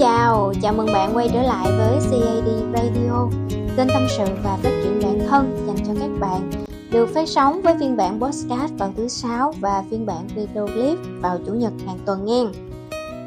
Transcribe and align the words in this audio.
chào, 0.00 0.52
chào 0.62 0.72
mừng 0.72 0.92
bạn 0.92 1.16
quay 1.16 1.28
trở 1.32 1.42
lại 1.42 1.72
với 1.78 1.98
CAD 2.10 2.48
Radio, 2.74 3.28
kênh 3.76 3.88
tâm 3.88 4.06
sự 4.08 4.24
và 4.44 4.58
phát 4.62 4.70
triển 4.82 5.00
bản 5.02 5.28
thân 5.28 5.66
dành 5.66 5.86
cho 5.86 6.00
các 6.00 6.10
bạn, 6.20 6.50
được 6.90 7.08
phát 7.14 7.28
sóng 7.28 7.62
với 7.62 7.74
phiên 7.80 7.96
bản 7.96 8.20
podcast 8.20 8.72
vào 8.78 8.92
thứ 8.96 9.08
sáu 9.08 9.52
và 9.60 9.84
phiên 9.90 10.06
bản 10.06 10.26
video 10.34 10.66
clip 10.66 10.98
vào 11.20 11.38
chủ 11.46 11.52
nhật 11.52 11.72
hàng 11.86 11.98
tuần 12.06 12.24
nghe. 12.24 12.44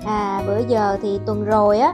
À, 0.06 0.44
bữa 0.48 0.60
giờ 0.68 0.98
thì 1.02 1.20
tuần 1.26 1.46
rồi 1.46 1.80
á, 1.80 1.94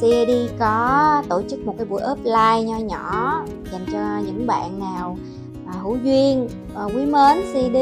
CAD 0.00 0.30
có 0.58 1.22
tổ 1.28 1.42
chức 1.50 1.66
một 1.66 1.74
cái 1.78 1.86
buổi 1.86 2.02
offline 2.02 2.62
nho 2.62 2.76
nhỏ 2.76 3.42
dành 3.72 3.86
cho 3.92 4.18
những 4.26 4.46
bạn 4.46 4.80
nào 4.80 5.18
à, 5.66 5.72
hữu 5.82 5.96
duyên, 5.96 6.48
à, 6.74 6.84
quý 6.84 7.06
mến 7.06 7.42
CD 7.52 7.76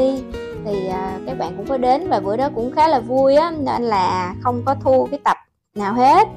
thì 0.65 0.87
à, 0.87 1.19
các 1.25 1.37
bạn 1.37 1.53
cũng 1.57 1.65
có 1.67 1.77
đến 1.77 2.09
và 2.09 2.19
bữa 2.19 2.37
đó 2.37 2.49
cũng 2.55 2.71
khá 2.71 2.87
là 2.87 2.99
vui 2.99 3.35
á 3.35 3.51
nên 3.59 3.83
là 3.83 4.35
không 4.41 4.61
có 4.65 4.75
thu 4.83 5.07
cái 5.11 5.19
tập 5.23 5.37
nào 5.75 5.93
hết. 5.93 6.27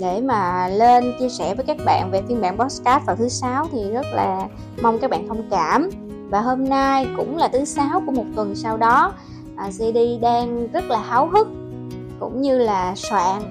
Để 0.00 0.20
mà 0.20 0.68
lên 0.68 1.12
chia 1.18 1.28
sẻ 1.28 1.54
với 1.54 1.64
các 1.64 1.76
bạn 1.86 2.10
về 2.10 2.22
phiên 2.28 2.40
bản 2.40 2.58
podcast 2.58 3.06
vào 3.06 3.16
thứ 3.16 3.28
sáu 3.28 3.66
thì 3.72 3.90
rất 3.90 4.06
là 4.12 4.48
mong 4.82 4.98
các 4.98 5.10
bạn 5.10 5.28
thông 5.28 5.48
cảm. 5.50 5.90
Và 6.30 6.40
hôm 6.40 6.68
nay 6.68 7.06
cũng 7.16 7.36
là 7.36 7.48
thứ 7.48 7.64
sáu 7.64 8.02
của 8.06 8.12
một 8.12 8.24
tuần 8.36 8.54
sau 8.54 8.76
đó 8.76 9.12
à, 9.56 9.70
CD 9.70 9.98
đang 10.22 10.68
rất 10.72 10.84
là 10.84 10.98
háo 10.98 11.26
hức 11.26 11.48
cũng 12.20 12.42
như 12.42 12.58
là 12.58 12.94
soạn 12.94 13.42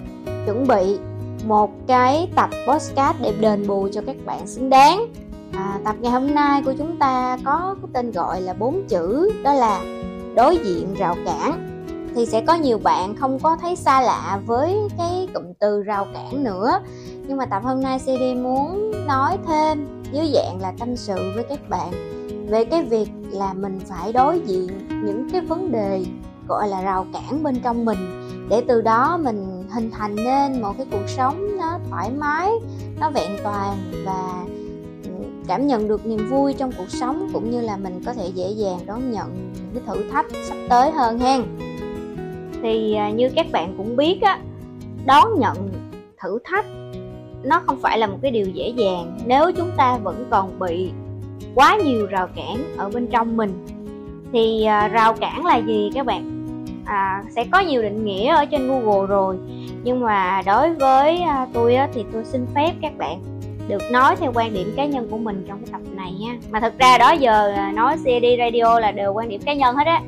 chuẩn 0.45 0.67
bị 0.67 0.98
một 1.45 1.71
cái 1.88 2.29
tập 2.35 2.49
podcast 2.67 3.17
để 3.21 3.34
đền 3.40 3.67
bù 3.67 3.88
cho 3.91 4.01
các 4.05 4.15
bạn 4.26 4.48
xứng 4.48 4.70
đáng. 4.70 5.05
À, 5.53 5.79
tập 5.85 5.95
ngày 5.99 6.12
hôm 6.12 6.35
nay 6.35 6.62
của 6.65 6.73
chúng 6.77 6.98
ta 6.98 7.38
có 7.45 7.76
cái 7.81 7.90
tên 7.93 8.12
gọi 8.12 8.41
là 8.41 8.53
bốn 8.53 8.84
chữ 8.88 9.31
đó 9.43 9.53
là 9.53 9.81
đối 10.35 10.57
diện 10.57 10.93
rào 10.93 11.15
cản 11.26 11.70
thì 12.15 12.25
sẽ 12.25 12.41
có 12.47 12.53
nhiều 12.55 12.77
bạn 12.77 13.15
không 13.15 13.39
có 13.39 13.57
thấy 13.61 13.75
xa 13.75 14.01
lạ 14.01 14.39
với 14.45 14.77
cái 14.97 15.27
cụm 15.33 15.43
từ 15.59 15.83
rào 15.83 16.07
cản 16.13 16.43
nữa. 16.43 16.79
Nhưng 17.27 17.37
mà 17.37 17.45
tập 17.45 17.61
hôm 17.63 17.81
nay 17.81 17.99
CD 17.99 18.21
muốn 18.37 18.91
nói 19.07 19.37
thêm 19.48 20.03
dưới 20.12 20.31
dạng 20.34 20.62
là 20.62 20.73
tâm 20.79 20.95
sự 20.95 21.31
với 21.35 21.43
các 21.43 21.70
bạn 21.70 21.91
về 22.49 22.65
cái 22.65 22.84
việc 22.84 23.09
là 23.31 23.53
mình 23.53 23.79
phải 23.85 24.13
đối 24.13 24.40
diện 24.40 24.68
những 24.90 25.29
cái 25.31 25.41
vấn 25.41 25.71
đề, 25.71 26.05
gọi 26.48 26.68
là, 26.68 26.81
rào 26.81 27.05
cản 27.13 27.43
bên 27.43 27.59
trong 27.63 27.85
mình 27.85 28.27
để 28.49 28.63
từ 28.68 28.81
đó 28.81 29.18
mình 29.18 29.63
hình 29.71 29.91
thành 29.91 30.15
nên 30.15 30.62
một 30.62 30.73
cái 30.77 30.85
cuộc 30.91 31.07
sống 31.07 31.57
nó 31.57 31.79
thoải 31.90 32.12
mái, 32.12 32.51
nó 32.99 33.09
vẹn 33.09 33.37
toàn 33.43 33.77
và 34.05 34.46
ừ, 35.03 35.09
cảm 35.48 35.68
nhận 35.68 35.87
được 35.87 36.05
niềm 36.05 36.29
vui 36.29 36.53
trong 36.53 36.71
cuộc 36.77 36.90
sống 36.90 37.29
cũng 37.34 37.51
như 37.51 37.62
là 37.62 37.77
mình 37.77 38.01
có 38.05 38.13
thể 38.13 38.27
dễ 38.35 38.49
dàng 38.49 38.79
đón 38.85 39.12
nhận 39.12 39.53
những 39.55 39.71
cái 39.73 39.84
thử 39.87 40.12
thách 40.12 40.25
sắp 40.49 40.55
tới 40.70 40.91
hơn 40.91 41.20
hen 41.20 41.43
thì 42.62 42.93
à, 42.93 43.09
như 43.09 43.29
các 43.35 43.45
bạn 43.51 43.73
cũng 43.77 43.95
biết 43.95 44.21
á 44.21 44.40
đón 45.05 45.40
nhận 45.40 45.70
thử 46.17 46.40
thách 46.43 46.65
nó 47.43 47.62
không 47.65 47.81
phải 47.81 47.98
là 47.98 48.07
một 48.07 48.18
cái 48.21 48.31
điều 48.31 48.45
dễ 48.45 48.73
dàng 48.76 49.18
nếu 49.26 49.51
chúng 49.51 49.70
ta 49.77 49.98
vẫn 49.98 50.26
còn 50.29 50.59
bị 50.59 50.91
quá 51.55 51.77
nhiều 51.84 52.05
rào 52.05 52.27
cản 52.35 52.63
ở 52.77 52.90
bên 52.90 53.07
trong 53.07 53.37
mình. 53.37 53.65
Thì 54.34 54.63
à, 54.65 54.87
rào 54.87 55.13
cản 55.13 55.45
là 55.45 55.57
gì 55.57 55.90
các 55.93 56.05
bạn? 56.05 56.55
À, 56.85 57.23
sẽ 57.35 57.45
có 57.51 57.59
nhiều 57.59 57.81
định 57.81 58.05
nghĩa 58.05 58.35
ở 58.35 58.45
trên 58.45 58.68
google 58.68 59.07
rồi 59.07 59.37
nhưng 59.84 59.99
mà 59.99 60.41
đối 60.46 60.73
với 60.73 61.21
à, 61.21 61.48
tôi 61.53 61.75
á, 61.75 61.90
thì 61.93 62.05
tôi 62.13 62.25
xin 62.25 62.46
phép 62.55 62.73
các 62.81 62.98
bạn 62.98 63.21
được 63.68 63.81
nói 63.91 64.16
theo 64.16 64.31
quan 64.35 64.53
điểm 64.53 64.73
cá 64.75 64.85
nhân 64.85 65.07
của 65.12 65.18
mình 65.18 65.46
trong 65.47 65.57
cái 65.59 65.69
tập 65.72 65.81
này 65.96 66.12
nha. 66.19 66.38
Mà 66.51 66.59
thật 66.59 66.73
ra 66.79 66.97
đó 66.97 67.12
giờ 67.12 67.53
nói 67.73 67.97
CD 67.97 68.25
radio 68.40 68.79
là 68.79 68.91
đều 68.91 69.13
quan 69.13 69.29
điểm 69.29 69.41
cá 69.46 69.53
nhân 69.53 69.75
hết 69.75 69.88
á 69.88 70.01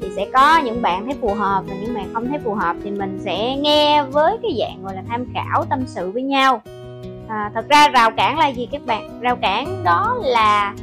thì 0.00 0.08
sẽ 0.16 0.26
có 0.32 0.58
những 0.64 0.82
bạn 0.82 1.04
thấy 1.04 1.14
phù 1.20 1.34
hợp 1.34 1.64
và 1.68 1.74
những 1.74 1.94
bạn 1.94 2.10
không 2.14 2.28
thấy 2.28 2.38
phù 2.44 2.54
hợp 2.54 2.76
thì 2.84 2.90
mình 2.90 3.18
sẽ 3.24 3.56
nghe 3.56 4.02
với 4.02 4.36
cái 4.42 4.56
dạng 4.58 4.84
gọi 4.84 4.94
là 4.94 5.02
tham 5.08 5.24
khảo 5.34 5.64
tâm 5.64 5.86
sự 5.86 6.10
với 6.10 6.22
nhau. 6.22 6.62
À, 7.28 7.50
thật 7.54 7.68
ra 7.68 7.88
rào 7.88 8.10
cản 8.10 8.38
là 8.38 8.48
gì 8.48 8.68
các 8.72 8.86
bạn? 8.86 9.20
Rào 9.20 9.36
cản 9.36 9.84
đó 9.84 10.16
là 10.22 10.74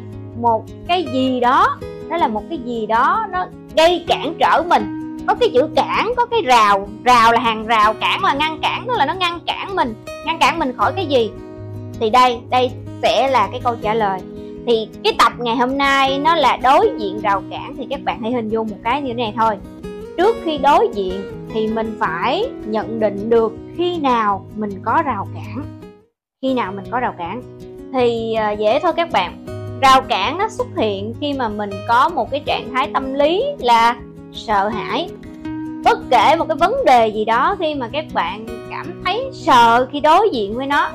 một 0.42 0.64
cái 0.88 1.05
gì 1.14 1.39
đó 1.39 1.77
đó 2.10 2.17
là 2.17 2.27
một 2.27 2.43
cái 2.49 2.60
gì 2.65 2.86
đó 2.86 3.27
nó 3.32 3.45
gây 3.77 4.05
cản 4.08 4.33
trở 4.39 4.64
mình. 4.67 4.99
Có 5.27 5.36
cái 5.36 5.49
chữ 5.54 5.70
cản 5.76 6.14
có 6.17 6.26
cái 6.26 6.42
rào 6.42 6.87
rào 7.04 7.32
là 7.32 7.39
hàng 7.39 7.66
rào 7.66 7.93
cản 7.93 8.23
là 8.23 8.33
ngăn 8.33 8.60
cản 8.61 8.86
tức 8.87 8.93
là 8.98 9.05
nó 9.05 9.14
ngăn 9.14 9.39
cản 9.45 9.76
mình. 9.76 9.93
Ngăn 10.26 10.39
cản 10.39 10.60
mình 10.60 10.73
khỏi 10.77 10.93
cái 10.95 11.05
gì? 11.05 11.32
Thì 11.99 12.10
đây 12.10 12.39
đây 12.49 12.71
sẽ 13.02 13.27
là 13.27 13.48
cái 13.52 13.61
câu 13.64 13.76
trả 13.82 13.93
lời 13.93 14.20
thì 14.67 14.87
cái 15.03 15.15
tập 15.19 15.31
ngày 15.39 15.55
hôm 15.55 15.77
nay 15.77 16.19
nó 16.19 16.35
là 16.35 16.57
đối 16.63 16.91
diện 16.97 17.19
rào 17.21 17.43
cản, 17.49 17.75
thì 17.77 17.87
các 17.89 18.03
bạn 18.03 18.21
hãy 18.21 18.31
hình 18.31 18.49
dung 18.49 18.67
một 18.67 18.77
cái 18.83 19.01
như 19.01 19.07
thế 19.07 19.13
này 19.13 19.33
thôi. 19.37 19.57
Trước 20.17 20.35
khi 20.43 20.57
đối 20.57 20.89
diện 20.93 21.21
thì 21.53 21.67
mình 21.67 21.95
phải 21.99 22.45
nhận 22.65 22.99
định 22.99 23.29
được 23.29 23.53
khi 23.77 23.97
nào 23.97 24.45
mình 24.55 24.71
có 24.85 25.01
rào 25.05 25.27
cản. 25.35 25.63
Khi 26.41 26.53
nào 26.53 26.71
mình 26.71 26.85
có 26.91 26.99
rào 26.99 27.13
cản. 27.17 27.41
Thì 27.93 28.33
à, 28.33 28.51
dễ 28.51 28.79
thôi 28.79 28.93
các 28.95 29.11
bạn. 29.11 29.45
Rào 29.81 30.01
cản 30.01 30.37
nó 30.37 30.49
xuất 30.49 30.67
hiện 30.77 31.13
khi 31.21 31.33
mà 31.33 31.49
mình 31.49 31.69
có 31.87 32.09
một 32.09 32.31
cái 32.31 32.41
trạng 32.45 32.71
thái 32.73 32.89
tâm 32.93 33.13
lý 33.13 33.43
là 33.59 33.95
sợ 34.33 34.67
hãi. 34.67 35.09
Bất 35.85 35.99
kể 36.09 36.35
một 36.35 36.45
cái 36.47 36.57
vấn 36.57 36.73
đề 36.85 37.07
gì 37.07 37.25
đó 37.25 37.55
khi 37.59 37.75
mà 37.75 37.89
các 37.93 38.05
bạn 38.13 38.45
cảm 38.69 39.01
thấy 39.05 39.30
sợ 39.33 39.87
khi 39.91 39.99
đối 39.99 40.30
diện 40.30 40.55
với 40.55 40.67
nó, 40.67 40.89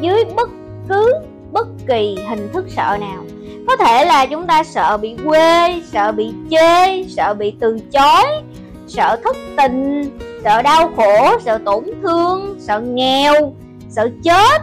dưới 0.00 0.24
bất 0.36 0.50
cứ 0.88 1.14
bất 1.52 1.68
kỳ 1.88 2.16
hình 2.28 2.48
thức 2.52 2.64
sợ 2.68 2.96
nào. 3.00 3.24
Có 3.68 3.76
thể 3.76 4.04
là 4.04 4.26
chúng 4.26 4.46
ta 4.46 4.64
sợ 4.64 4.96
bị 4.96 5.16
quê, 5.26 5.82
sợ 5.92 6.12
bị 6.12 6.32
chê, 6.50 7.04
sợ 7.08 7.34
bị 7.34 7.54
từ 7.60 7.78
chối, 7.92 8.24
sợ 8.86 9.16
thất 9.24 9.36
tình, 9.56 10.10
sợ 10.44 10.62
đau 10.62 10.90
khổ, 10.96 11.38
sợ 11.44 11.58
tổn 11.64 11.84
thương, 12.02 12.56
sợ 12.60 12.80
nghèo, 12.80 13.54
sợ 13.90 14.10
chết, 14.24 14.62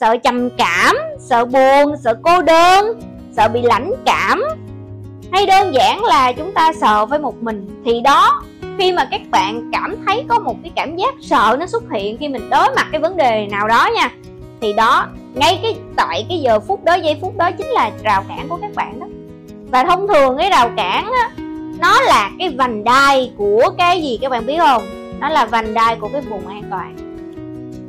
sợ 0.00 0.16
trầm 0.16 0.50
cảm, 0.58 0.96
sợ 1.18 1.44
buồn, 1.44 1.96
sợ 2.04 2.18
cô 2.22 2.42
đơn, 2.42 3.00
sợ 3.36 3.48
bị 3.48 3.62
lãnh 3.62 3.92
cảm. 4.06 4.42
Hay 5.32 5.46
đơn 5.46 5.74
giản 5.74 6.04
là 6.04 6.32
chúng 6.32 6.52
ta 6.52 6.72
sợ 6.80 7.06
với 7.06 7.18
một 7.18 7.42
mình. 7.42 7.82
Thì 7.84 8.00
đó, 8.00 8.42
khi 8.78 8.92
mà 8.92 9.08
các 9.10 9.20
bạn 9.30 9.70
cảm 9.72 9.96
thấy 10.06 10.24
có 10.28 10.38
một 10.38 10.56
cái 10.62 10.72
cảm 10.76 10.96
giác 10.96 11.14
sợ 11.20 11.56
nó 11.60 11.66
xuất 11.66 11.82
hiện 11.92 12.16
khi 12.18 12.28
mình 12.28 12.50
đối 12.50 12.68
mặt 12.76 12.86
cái 12.92 13.00
vấn 13.00 13.16
đề 13.16 13.46
nào 13.50 13.68
đó 13.68 13.88
nha, 13.94 14.10
thì 14.60 14.72
đó 14.72 15.06
ngay 15.34 15.58
cái, 15.62 15.76
tại 15.96 16.26
cái 16.28 16.38
giờ 16.38 16.60
phút 16.60 16.84
đó, 16.84 16.94
giây 16.94 17.18
phút 17.20 17.36
đó 17.36 17.50
chính 17.50 17.66
là 17.66 17.90
rào 18.02 18.24
cản 18.28 18.48
của 18.48 18.58
các 18.62 18.70
bạn 18.74 19.00
đó. 19.00 19.06
Và 19.72 19.84
thông 19.84 20.08
thường 20.08 20.36
cái 20.38 20.50
rào 20.50 20.70
cản 20.76 21.12
á 21.12 21.30
nó 21.78 22.00
là 22.00 22.30
cái 22.38 22.48
vành 22.48 22.84
đai 22.84 23.30
của 23.36 23.70
cái 23.78 24.02
gì 24.02 24.18
các 24.22 24.30
bạn 24.30 24.46
biết 24.46 24.58
không? 24.58 24.82
Nó 25.20 25.28
là 25.28 25.46
vành 25.46 25.74
đai 25.74 25.96
của 25.96 26.08
cái 26.12 26.20
vùng 26.20 26.46
an 26.46 26.62
toàn. 26.70 26.96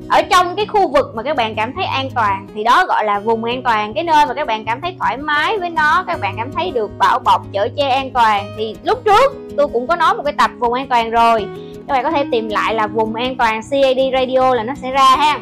Ở 0.09 0.21
trong 0.21 0.55
cái 0.55 0.65
khu 0.65 0.87
vực 0.87 1.05
mà 1.15 1.23
các 1.23 1.35
bạn 1.35 1.55
cảm 1.55 1.73
thấy 1.73 1.85
an 1.85 2.09
toàn 2.15 2.47
thì 2.55 2.63
đó 2.63 2.85
gọi 2.85 3.05
là 3.05 3.19
vùng 3.19 3.43
an 3.43 3.63
toàn. 3.63 3.93
Cái 3.93 4.03
nơi 4.03 4.25
mà 4.25 4.33
các 4.33 4.47
bạn 4.47 4.65
cảm 4.65 4.81
thấy 4.81 4.95
thoải 4.99 5.17
mái 5.17 5.57
với 5.57 5.69
nó, 5.69 6.03
các 6.07 6.19
bạn 6.21 6.33
cảm 6.37 6.51
thấy 6.51 6.71
được 6.71 6.91
bảo 6.97 7.19
bọc, 7.19 7.45
chở 7.51 7.69
che 7.77 7.89
an 7.89 8.11
toàn 8.11 8.45
thì 8.57 8.75
lúc 8.83 9.01
trước 9.05 9.33
tôi 9.57 9.67
cũng 9.67 9.87
có 9.87 9.95
nói 9.95 10.15
một 10.15 10.23
cái 10.23 10.33
tập 10.33 10.51
vùng 10.59 10.73
an 10.73 10.87
toàn 10.87 11.09
rồi. 11.09 11.45
Các 11.87 11.93
bạn 11.93 12.03
có 12.03 12.11
thể 12.11 12.25
tìm 12.31 12.49
lại 12.49 12.73
là 12.73 12.87
vùng 12.87 13.15
an 13.15 13.35
toàn 13.35 13.61
CAD 13.71 13.97
radio 14.13 14.55
là 14.55 14.63
nó 14.63 14.73
sẽ 14.81 14.91
ra 14.91 15.15
ha 15.15 15.39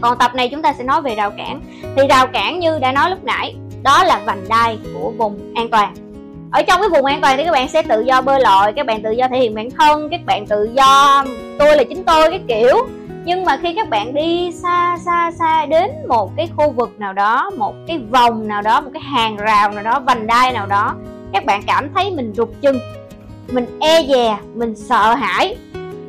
còn 0.00 0.18
tập 0.18 0.34
này 0.34 0.48
chúng 0.48 0.62
ta 0.62 0.72
sẽ 0.72 0.84
nói 0.84 1.02
về 1.02 1.14
rào 1.14 1.30
cản. 1.30 1.60
Thì 1.96 2.08
rào 2.08 2.26
cản 2.26 2.60
như 2.60 2.78
đã 2.78 2.92
nói 2.92 3.10
lúc 3.10 3.24
nãy, 3.24 3.54
đó 3.82 4.04
là 4.04 4.20
vành 4.26 4.48
đai 4.48 4.78
của 4.94 5.10
vùng 5.10 5.54
an 5.54 5.68
toàn. 5.68 5.94
Ở 6.50 6.62
trong 6.62 6.80
cái 6.80 6.88
vùng 6.88 7.04
an 7.04 7.20
toàn 7.20 7.36
thì 7.36 7.44
các 7.44 7.52
bạn 7.52 7.68
sẽ 7.68 7.82
tự 7.82 8.00
do 8.00 8.22
bơi 8.22 8.40
lội, 8.40 8.72
các 8.72 8.86
bạn 8.86 9.02
tự 9.02 9.10
do 9.10 9.28
thể 9.28 9.38
hiện 9.38 9.54
bản 9.54 9.70
thân, 9.70 10.08
các 10.10 10.20
bạn 10.26 10.46
tự 10.46 10.70
do, 10.74 11.24
tôi 11.58 11.76
là 11.76 11.84
chính 11.84 12.04
tôi 12.04 12.30
cái 12.30 12.40
kiểu. 12.48 12.76
Nhưng 13.24 13.44
mà 13.44 13.58
khi 13.62 13.74
các 13.74 13.88
bạn 13.88 14.14
đi 14.14 14.52
xa 14.52 14.98
xa 15.04 15.30
xa 15.38 15.66
đến 15.66 15.90
một 16.08 16.30
cái 16.36 16.48
khu 16.56 16.70
vực 16.70 17.00
nào 17.00 17.12
đó, 17.12 17.50
một 17.56 17.74
cái 17.86 18.00
vòng 18.10 18.48
nào 18.48 18.62
đó, 18.62 18.80
một 18.80 18.90
cái 18.94 19.02
hàng 19.02 19.36
rào 19.36 19.70
nào 19.70 19.84
đó, 19.84 20.00
vành 20.00 20.26
đai 20.26 20.52
nào 20.52 20.66
đó, 20.66 20.94
các 21.32 21.44
bạn 21.44 21.62
cảm 21.66 21.88
thấy 21.94 22.10
mình 22.10 22.32
rụt 22.36 22.48
chân, 22.60 22.78
mình 23.52 23.66
e 23.80 24.02
dè, 24.08 24.36
mình 24.54 24.76
sợ 24.76 25.14
hãi. 25.14 25.56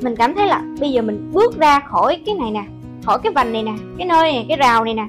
Mình 0.02 0.16
cảm 0.16 0.35
thấy 0.35 0.47
là 0.47 0.62
bây 0.79 0.91
giờ 0.91 1.02
mình 1.02 1.31
bước 1.34 1.58
ra 1.58 1.79
khỏi 1.79 2.22
cái 2.26 2.35
này 2.35 2.52
nè 2.52 2.64
khỏi 3.06 3.20
cái 3.24 3.32
vành 3.32 3.53
này 3.53 3.64
nè, 3.64 3.74
cái 3.98 4.08
nơi 4.08 4.32
này, 4.32 4.46
cái 4.48 4.58
rào 4.58 4.84
này 4.84 4.94
nè. 4.94 5.06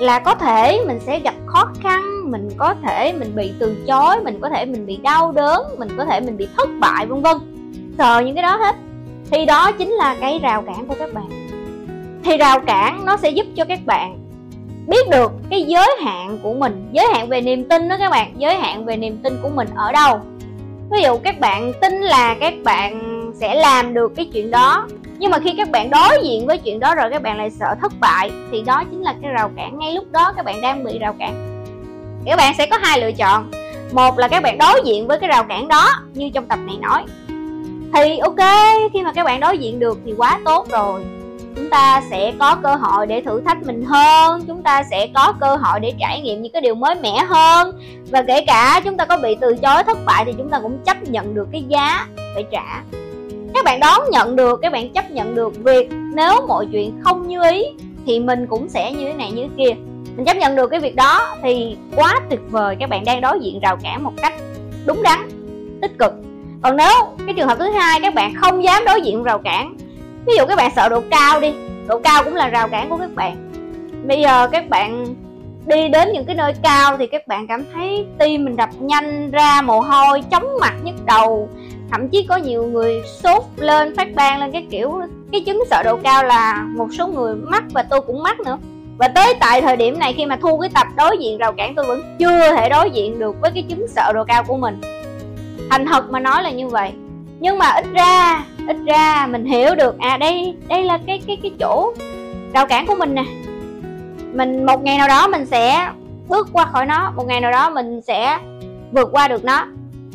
Là 0.00 0.18
có 0.18 0.34
thể 0.34 0.80
mình 0.86 1.00
sẽ 1.00 1.20
gặp 1.20 1.34
khó 1.46 1.68
khăn, 1.82 2.30
mình 2.30 2.48
có 2.56 2.74
thể 2.82 3.12
mình 3.12 3.34
bị 3.34 3.52
từ 3.58 3.76
chối, 3.86 4.16
mình 4.24 4.38
có 4.40 4.48
thể 4.48 4.64
mình 4.64 4.86
bị 4.86 4.96
đau 4.96 5.32
đớn, 5.32 5.62
mình 5.78 5.88
có 5.98 6.04
thể 6.04 6.20
mình 6.20 6.36
bị 6.36 6.48
thất 6.56 6.68
bại, 6.80 7.06
vân 7.06 7.22
vân. 7.22 7.36
Sợ 7.98 8.22
những 8.26 8.34
cái 8.34 8.42
đó 8.42 8.56
hết. 8.56 8.76
Thì 9.30 9.46
đó 9.46 9.72
chính 9.72 9.90
là 9.90 10.16
cái 10.20 10.38
rào 10.38 10.62
cản 10.62 10.86
của 10.86 10.94
các 10.98 11.14
bạn. 11.14 11.28
Thì 12.24 12.36
rào 12.36 12.60
cản 12.60 13.04
nó 13.04 13.16
sẽ 13.16 13.30
giúp 13.30 13.46
cho 13.56 13.64
các 13.64 13.78
bạn 13.86 14.18
biết 14.86 15.08
được 15.10 15.32
cái 15.50 15.62
giới 15.62 15.96
hạn 16.04 16.38
của 16.42 16.54
mình, 16.54 16.88
giới 16.92 17.06
hạn 17.12 17.28
về 17.28 17.40
niềm 17.40 17.68
tin 17.68 17.88
đó 17.88 17.96
các 17.98 18.10
bạn, 18.10 18.32
giới 18.38 18.56
hạn 18.56 18.84
về 18.84 18.96
niềm 18.96 19.18
tin 19.22 19.38
của 19.42 19.48
mình 19.48 19.68
ở 19.74 19.92
đâu. 19.92 20.20
Ví 20.90 21.02
dụ 21.02 21.16
các 21.16 21.40
bạn 21.40 21.72
tin 21.80 22.00
là 22.00 22.36
các 22.40 22.54
bạn 22.64 23.22
sẽ 23.34 23.54
làm 23.54 23.94
được 23.94 24.12
cái 24.16 24.30
chuyện 24.32 24.50
đó 24.50 24.86
nhưng 25.24 25.30
mà 25.30 25.38
khi 25.38 25.54
các 25.56 25.70
bạn 25.70 25.90
đối 25.90 26.24
diện 26.24 26.46
với 26.46 26.58
chuyện 26.58 26.80
đó 26.80 26.94
rồi 26.94 27.10
các 27.10 27.22
bạn 27.22 27.38
lại 27.38 27.50
sợ 27.50 27.66
thất 27.80 27.92
bại, 28.00 28.30
thì 28.52 28.62
đó 28.62 28.84
chính 28.90 29.02
là 29.02 29.14
cái 29.22 29.30
rào 29.30 29.50
cản. 29.56 29.78
Ngay 29.78 29.92
lúc 29.92 30.12
đó 30.12 30.32
các 30.36 30.44
bạn 30.44 30.60
đang 30.60 30.84
bị 30.84 30.98
rào 30.98 31.14
cản. 31.18 31.64
Các 32.26 32.36
bạn 32.36 32.54
sẽ 32.58 32.66
có 32.66 32.78
hai 32.82 33.00
lựa 33.00 33.12
chọn. 33.12 33.50
Một 33.92 34.18
là 34.18 34.28
các 34.28 34.42
bạn 34.42 34.58
đối 34.58 34.82
diện 34.84 35.06
với 35.06 35.20
cái 35.20 35.28
rào 35.28 35.44
cản 35.44 35.68
đó, 35.68 35.90
như 36.14 36.30
trong 36.34 36.46
tập 36.46 36.58
này 36.66 36.76
nói. 36.76 37.04
Thì 37.94 38.18
ok, 38.18 38.36
khi 38.92 39.02
mà 39.02 39.12
các 39.12 39.24
bạn 39.24 39.40
đối 39.40 39.58
diện 39.58 39.78
được 39.78 39.98
thì 40.04 40.14
quá 40.16 40.40
tốt 40.44 40.68
rồi. 40.70 41.04
Chúng 41.56 41.70
ta 41.70 42.02
sẽ 42.10 42.32
có 42.38 42.56
cơ 42.62 42.74
hội 42.74 43.06
để 43.06 43.20
thử 43.20 43.40
thách 43.40 43.62
mình 43.62 43.84
hơn. 43.84 44.44
Chúng 44.46 44.62
ta 44.62 44.82
sẽ 44.90 45.06
có 45.14 45.32
cơ 45.40 45.56
hội 45.56 45.80
để 45.80 45.92
trải 46.00 46.20
nghiệm 46.20 46.42
những 46.42 46.52
cái 46.52 46.62
điều 46.62 46.74
mới 46.74 46.94
mẻ 46.94 47.24
hơn. 47.28 47.80
Và 48.10 48.22
kể 48.22 48.44
cả 48.46 48.80
chúng 48.84 48.96
ta 48.96 49.04
có 49.04 49.16
bị 49.16 49.36
từ 49.40 49.56
chối 49.56 49.84
thất 49.86 49.98
bại 50.06 50.24
thì 50.24 50.32
chúng 50.38 50.50
ta 50.50 50.60
cũng 50.62 50.78
chấp 50.84 51.02
nhận 51.02 51.34
được 51.34 51.48
cái 51.52 51.64
giá 51.68 52.06
phải 52.34 52.44
trả 52.50 52.82
các 53.54 53.64
bạn 53.64 53.80
đón 53.80 54.00
nhận 54.10 54.36
được, 54.36 54.60
các 54.62 54.72
bạn 54.72 54.92
chấp 54.92 55.10
nhận 55.10 55.34
được 55.34 55.64
việc 55.64 55.88
nếu 56.14 56.46
mọi 56.48 56.66
chuyện 56.72 57.00
không 57.00 57.28
như 57.28 57.42
ý 57.50 57.64
thì 58.06 58.20
mình 58.20 58.46
cũng 58.46 58.68
sẽ 58.68 58.92
như 58.92 59.06
thế 59.06 59.14
này 59.14 59.30
như 59.30 59.42
thế 59.42 59.48
kia. 59.58 59.74
Mình 60.16 60.24
chấp 60.26 60.36
nhận 60.36 60.56
được 60.56 60.66
cái 60.66 60.80
việc 60.80 60.96
đó 60.96 61.36
thì 61.42 61.76
quá 61.96 62.20
tuyệt 62.30 62.40
vời, 62.50 62.76
các 62.80 62.88
bạn 62.88 63.04
đang 63.04 63.20
đối 63.20 63.40
diện 63.40 63.60
rào 63.60 63.76
cản 63.82 64.04
một 64.04 64.12
cách 64.22 64.32
đúng 64.86 65.02
đắn, 65.02 65.28
tích 65.82 65.98
cực. 65.98 66.12
Còn 66.62 66.76
nếu 66.76 66.94
cái 67.26 67.34
trường 67.36 67.48
hợp 67.48 67.58
thứ 67.58 67.70
hai 67.70 68.00
các 68.00 68.14
bạn 68.14 68.34
không 68.34 68.64
dám 68.64 68.84
đối 68.84 69.00
diện 69.00 69.22
rào 69.22 69.38
cản, 69.38 69.76
ví 70.26 70.34
dụ 70.38 70.46
các 70.46 70.56
bạn 70.56 70.70
sợ 70.76 70.88
độ 70.88 71.02
cao 71.10 71.40
đi, 71.40 71.52
độ 71.86 71.98
cao 71.98 72.24
cũng 72.24 72.34
là 72.34 72.48
rào 72.48 72.68
cản 72.68 72.90
của 72.90 72.96
các 72.96 73.14
bạn. 73.14 73.36
Bây 74.06 74.20
giờ 74.20 74.48
các 74.52 74.68
bạn 74.68 75.06
đi 75.66 75.88
đến 75.88 76.12
những 76.12 76.24
cái 76.24 76.36
nơi 76.36 76.54
cao 76.62 76.96
thì 76.96 77.06
các 77.06 77.28
bạn 77.28 77.46
cảm 77.46 77.64
thấy 77.74 78.06
tim 78.18 78.44
mình 78.44 78.56
đập 78.56 78.70
nhanh 78.78 79.30
ra, 79.30 79.62
mồ 79.62 79.80
hôi 79.80 80.22
chóng 80.30 80.46
mặt 80.60 80.74
nhức 80.82 80.94
đầu 81.06 81.48
thậm 81.90 82.08
chí 82.08 82.26
có 82.28 82.36
nhiều 82.36 82.62
người 82.62 83.02
sốt 83.22 83.42
lên, 83.56 83.96
phát 83.96 84.14
ban 84.14 84.40
lên 84.40 84.52
cái 84.52 84.66
kiểu, 84.70 85.00
cái 85.32 85.40
chứng 85.40 85.64
sợ 85.70 85.82
độ 85.84 85.96
cao 85.96 86.24
là 86.24 86.66
một 86.76 86.88
số 86.98 87.06
người 87.06 87.34
mắc 87.34 87.64
và 87.72 87.82
tôi 87.82 88.00
cũng 88.00 88.22
mắc 88.22 88.40
nữa. 88.40 88.58
Và 88.98 89.08
tới 89.08 89.34
tại 89.40 89.60
thời 89.60 89.76
điểm 89.76 89.98
này 89.98 90.12
khi 90.12 90.26
mà 90.26 90.36
thu 90.36 90.58
cái 90.58 90.70
tập 90.74 90.86
đối 90.96 91.18
diện 91.18 91.38
rào 91.38 91.52
cản, 91.52 91.74
tôi 91.74 91.84
vẫn 91.84 92.16
chưa 92.18 92.56
thể 92.56 92.68
đối 92.68 92.90
diện 92.90 93.18
được 93.18 93.36
với 93.40 93.50
cái 93.54 93.64
chứng 93.68 93.88
sợ 93.88 94.12
độ 94.14 94.24
cao 94.24 94.44
của 94.44 94.56
mình. 94.56 94.80
Thành 95.70 95.86
thật 95.86 96.10
mà 96.10 96.20
nói 96.20 96.42
là 96.42 96.50
như 96.50 96.68
vậy. 96.68 96.92
Nhưng 97.40 97.58
mà 97.58 97.70
ít 97.70 97.84
ra 97.92 98.44
ít 98.68 98.76
ra 98.86 99.26
mình 99.26 99.44
hiểu 99.44 99.74
được 99.74 99.98
à 99.98 100.16
đây 100.16 100.56
đây 100.68 100.84
là 100.84 100.98
cái 101.06 101.22
cái 101.26 101.38
cái 101.42 101.52
chỗ 101.60 101.92
rào 102.52 102.66
cản 102.66 102.86
của 102.86 102.94
mình 102.94 103.14
nè. 103.14 103.24
Mình 104.32 104.66
một 104.66 104.82
ngày 104.82 104.98
nào 104.98 105.08
đó 105.08 105.28
mình 105.28 105.46
sẽ 105.46 105.90
bước 106.28 106.48
qua 106.52 106.64
khỏi 106.64 106.86
nó, 106.86 107.12
một 107.16 107.26
ngày 107.26 107.40
nào 107.40 107.50
đó 107.50 107.70
mình 107.70 108.00
sẽ 108.02 108.38
vượt 108.92 109.08
qua 109.12 109.28
được 109.28 109.44
nó 109.44 109.66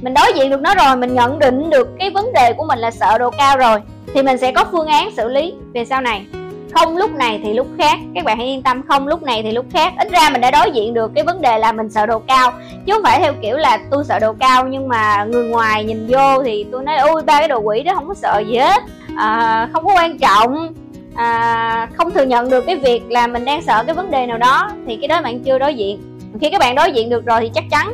mình 0.01 0.13
đối 0.13 0.34
diện 0.36 0.50
được 0.50 0.62
nó 0.62 0.75
rồi 0.75 0.96
mình 0.96 1.16
nhận 1.16 1.40
định 1.40 1.69
được 1.69 1.88
cái 2.00 2.10
vấn 2.10 2.34
đề 2.34 2.54
của 2.54 2.66
mình 2.66 2.80
là 2.80 2.92
sợ 2.92 3.18
độ 3.18 3.30
cao 3.30 3.57
rồi 3.57 3.80
thì 4.13 4.24
mình 4.24 4.38
sẽ 4.38 4.51
có 4.51 4.66
phương 4.72 4.88
án 4.88 5.12
xử 5.18 5.30
lý 5.30 5.54
về 5.74 5.86
sau 5.86 6.01
này. 6.01 6.25
Không 6.74 6.98
lúc 6.98 7.12
này 7.12 7.42
thì 7.44 7.54
lúc 7.54 7.68
khác. 7.78 8.00
Các 8.16 8.25
bạn 8.25 8.38
hãy 8.38 8.48
yên 8.48 8.62
tâm 8.62 8.81
không 8.88 9.07
lúc 9.07 9.24
này 9.24 9.44
thì 9.44 9.51
lúc 9.51 9.66
khác. 9.74 9.94
Ít 9.98 10.12
ra 10.12 10.30
mình 10.30 10.42
đã 10.42 10.51
đối 10.51 10.72
diện 10.72 10.94
được 10.94 11.12
cái 11.16 11.24
vấn 11.24 11.42
đề 11.42 11.57
là 11.57 11.72
mình 11.72 11.90
sợ 11.90 12.06
độ 12.06 12.19
cao. 12.19 12.51
Chứ 12.86 12.94
không 12.94 13.04
phải 13.04 13.19
theo 13.19 13.34
kiểu 13.42 13.57
là 13.57 13.78
tôi 13.92 14.04
sợ 14.06 14.19
độ 14.19 14.34
cao 14.40 14.68
nhưng 14.68 14.88
mà 14.88 15.24
người 15.24 15.50
ngoài 15.50 15.84
nhìn 15.84 16.07
vô 16.07 16.44
thì 16.44 16.66
tôi 16.72 16.84
nói 16.84 16.98
ui 16.98 17.22
ba 17.22 17.40
cái 17.40 17.48
đồ 17.48 17.60
quỷ 17.60 17.84
đó 17.84 17.94
không 17.96 18.07
có 18.07 18.13
sợ 18.13 18.44
gì 18.48 18.57
hết. 18.57 18.84
À, 19.18 19.69
không 19.74 19.86
có 19.86 19.94
quan 19.96 20.18
trọng. 20.18 20.74
À, 21.16 21.88
không 21.94 22.12
thừa 22.12 22.25
nhận 22.25 22.50
được 22.50 22.66
cái 22.66 22.75
việc 22.75 23.01
là 23.10 23.28
mình 23.28 23.46
đang 23.46 23.62
sợ 23.62 23.84
cái 23.84 23.96
vấn 23.96 24.12
đề 24.12 24.25
nào 24.25 24.38
đó. 24.38 24.72
Thì 24.88 24.96
cái 24.96 25.07
đó 25.07 25.22
bạn 25.22 25.40
chưa 25.40 25.60
đối 25.60 25.75
diện. 25.75 26.01
Khi 26.42 26.50
các 26.50 26.60
bạn 26.60 26.75
đối 26.75 26.92
diện 26.92 27.10
được 27.10 27.25
rồi 27.25 27.40
thì 27.42 27.51
chắc 27.54 27.63
chắn 27.72 27.94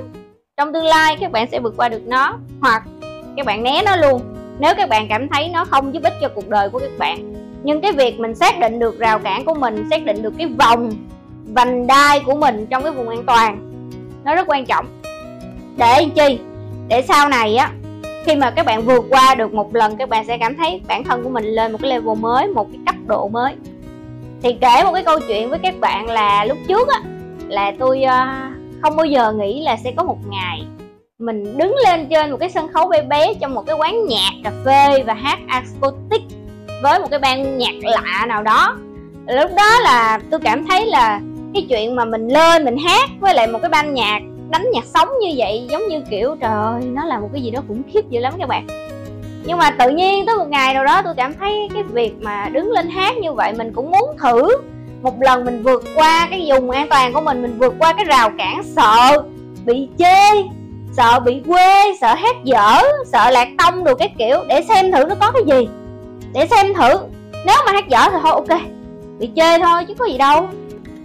trong 0.57 0.73
tương 0.73 0.85
lai 0.85 1.17
các 1.19 1.31
bạn 1.31 1.47
sẽ 1.51 1.59
vượt 1.59 1.73
qua 1.77 1.89
được 1.89 2.07
nó 2.07 2.37
hoặc 2.61 2.83
các 3.37 3.45
bạn 3.45 3.63
né 3.63 3.81
nó 3.85 3.95
luôn 3.95 4.21
nếu 4.59 4.73
các 4.77 4.89
bạn 4.89 5.07
cảm 5.09 5.29
thấy 5.29 5.49
nó 5.49 5.65
không 5.65 5.93
giúp 5.93 6.03
ích 6.03 6.13
cho 6.21 6.29
cuộc 6.35 6.49
đời 6.49 6.69
của 6.69 6.79
các 6.79 6.91
bạn. 6.97 7.33
Nhưng 7.63 7.81
cái 7.81 7.91
việc 7.91 8.19
mình 8.19 8.35
xác 8.35 8.59
định 8.59 8.79
được 8.79 8.99
rào 8.99 9.19
cản 9.19 9.45
của 9.45 9.53
mình 9.53 9.87
xác 9.89 10.05
định 10.05 10.21
được 10.21 10.33
cái 10.37 10.47
vòng 10.47 10.91
vành 11.45 11.87
đai 11.87 12.19
của 12.19 12.35
mình 12.35 12.65
trong 12.69 12.83
cái 12.83 12.91
vùng 12.91 13.09
an 13.09 13.23
toàn 13.25 13.71
nó 14.23 14.35
rất 14.35 14.47
quan 14.47 14.65
trọng. 14.65 14.85
Để 15.77 16.05
chi? 16.15 16.39
Để 16.87 17.01
sau 17.01 17.29
này 17.29 17.55
á 17.55 17.71
khi 18.25 18.35
mà 18.35 18.51
các 18.51 18.65
bạn 18.65 18.81
vượt 18.81 19.05
qua 19.09 19.35
được 19.35 19.53
một 19.53 19.75
lần 19.75 19.97
các 19.97 20.09
bạn 20.09 20.25
sẽ 20.27 20.37
cảm 20.37 20.57
thấy 20.57 20.81
bản 20.87 21.03
thân 21.03 21.23
của 21.23 21.29
mình 21.29 21.45
lên 21.45 21.71
một 21.71 21.77
cái 21.81 21.91
level 21.91 22.17
mới 22.19 22.47
một 22.47 22.67
cái 22.71 22.79
cấp 22.85 22.95
độ 23.07 23.27
mới. 23.27 23.53
Thì 24.41 24.57
kể 24.61 24.83
một 24.83 24.91
cái 24.93 25.03
câu 25.03 25.19
chuyện 25.27 25.49
với 25.49 25.59
các 25.59 25.79
bạn 25.79 26.09
là 26.09 26.45
lúc 26.45 26.57
trước 26.67 26.87
á 26.87 27.01
là 27.47 27.71
tôi 27.79 28.03
uh, 28.05 28.64
không 28.85 28.95
bao 28.95 29.05
giờ 29.05 29.33
nghĩ 29.33 29.61
là 29.61 29.77
sẽ 29.77 29.91
có 29.91 30.03
một 30.03 30.17
ngày 30.29 30.63
mình 31.19 31.57
đứng 31.57 31.75
lên 31.85 32.07
trên 32.09 32.31
một 32.31 32.37
cái 32.39 32.49
sân 32.49 32.73
khấu 32.73 32.87
bé 32.87 33.01
bé 33.01 33.33
trong 33.33 33.53
một 33.53 33.63
cái 33.67 33.75
quán 33.79 34.05
nhạc 34.07 34.31
cà 34.43 34.51
phê 34.65 35.03
và 35.03 35.13
hát 35.13 35.39
acoustic 35.47 36.21
với 36.83 36.99
một 36.99 37.07
cái 37.11 37.19
ban 37.19 37.57
nhạc 37.57 37.73
lạ 37.81 38.25
nào 38.27 38.43
đó. 38.43 38.77
Lúc 39.27 39.51
đó 39.57 39.79
là 39.83 40.19
tôi 40.31 40.39
cảm 40.39 40.67
thấy 40.67 40.85
là 40.85 41.21
cái 41.53 41.65
chuyện 41.69 41.95
mà 41.95 42.05
mình 42.05 42.27
lên 42.27 42.65
mình 42.65 42.77
hát 42.77 43.09
với 43.19 43.33
lại 43.33 43.47
một 43.47 43.59
cái 43.61 43.69
ban 43.69 43.93
nhạc, 43.93 44.19
đánh 44.49 44.65
nhạc 44.73 44.85
sống 44.85 45.09
như 45.21 45.33
vậy 45.37 45.67
giống 45.69 45.87
như 45.87 46.01
kiểu, 46.09 46.35
trời 46.41 46.51
ơi, 46.51 46.81
nó 46.93 47.05
là 47.05 47.19
một 47.19 47.29
cái 47.33 47.41
gì 47.41 47.51
đó 47.51 47.61
khủng 47.67 47.81
khiếp 47.93 48.09
dữ 48.09 48.19
lắm 48.19 48.33
các 48.39 48.49
bạn. 48.49 48.67
Nhưng 49.45 49.57
mà 49.57 49.71
tự 49.71 49.89
nhiên 49.89 50.25
tới 50.25 50.35
một 50.35 50.47
ngày 50.47 50.73
nào 50.73 50.85
đó 50.85 51.01
tôi 51.01 51.13
cảm 51.17 51.33
thấy 51.33 51.69
cái 51.73 51.83
việc 51.83 52.13
mà 52.21 52.49
đứng 52.49 52.71
lên 52.71 52.89
hát 52.89 53.17
như 53.17 53.33
vậy 53.33 53.53
mình 53.57 53.73
cũng 53.73 53.91
muốn 53.91 54.09
thử 54.19 54.47
một 55.05 55.21
lần 55.21 55.45
mình 55.45 55.63
vượt 55.63 55.83
qua 55.95 56.27
cái 56.29 56.45
vùng 56.47 56.69
an 56.69 56.87
toàn 56.89 57.13
của 57.13 57.21
mình 57.21 57.41
mình 57.41 57.57
vượt 57.59 57.73
qua 57.79 57.93
cái 57.93 58.05
rào 58.05 58.29
cản 58.37 58.61
sợ 58.75 59.23
bị 59.65 59.87
chê 59.99 60.43
sợ 60.97 61.19
bị 61.19 61.41
quê 61.47 61.93
sợ 62.01 62.13
hát 62.13 62.35
dở 62.43 62.81
sợ 63.05 63.29
lạc 63.29 63.47
tông 63.57 63.83
đồ 63.83 63.95
cái 63.95 64.13
kiểu. 64.17 64.43
Để 64.47 64.61
xem 64.61 64.91
thử 64.91 65.05
nó 65.05 65.15
có 65.15 65.31
cái 65.31 65.43
gì. 65.47 65.67
Để 66.33 66.47
xem 66.47 66.73
thử. 66.73 66.97
Nếu 67.45 67.55
mà 67.65 67.71
hát 67.71 67.87
dở 67.89 67.99
thì 68.11 68.17
thôi 68.21 68.31
ok. 68.31 68.61
Bị 69.19 69.29
chê 69.35 69.59
thôi 69.59 69.85
chứ 69.87 69.93
có 69.99 70.05
gì 70.05 70.17
đâu. 70.17 70.47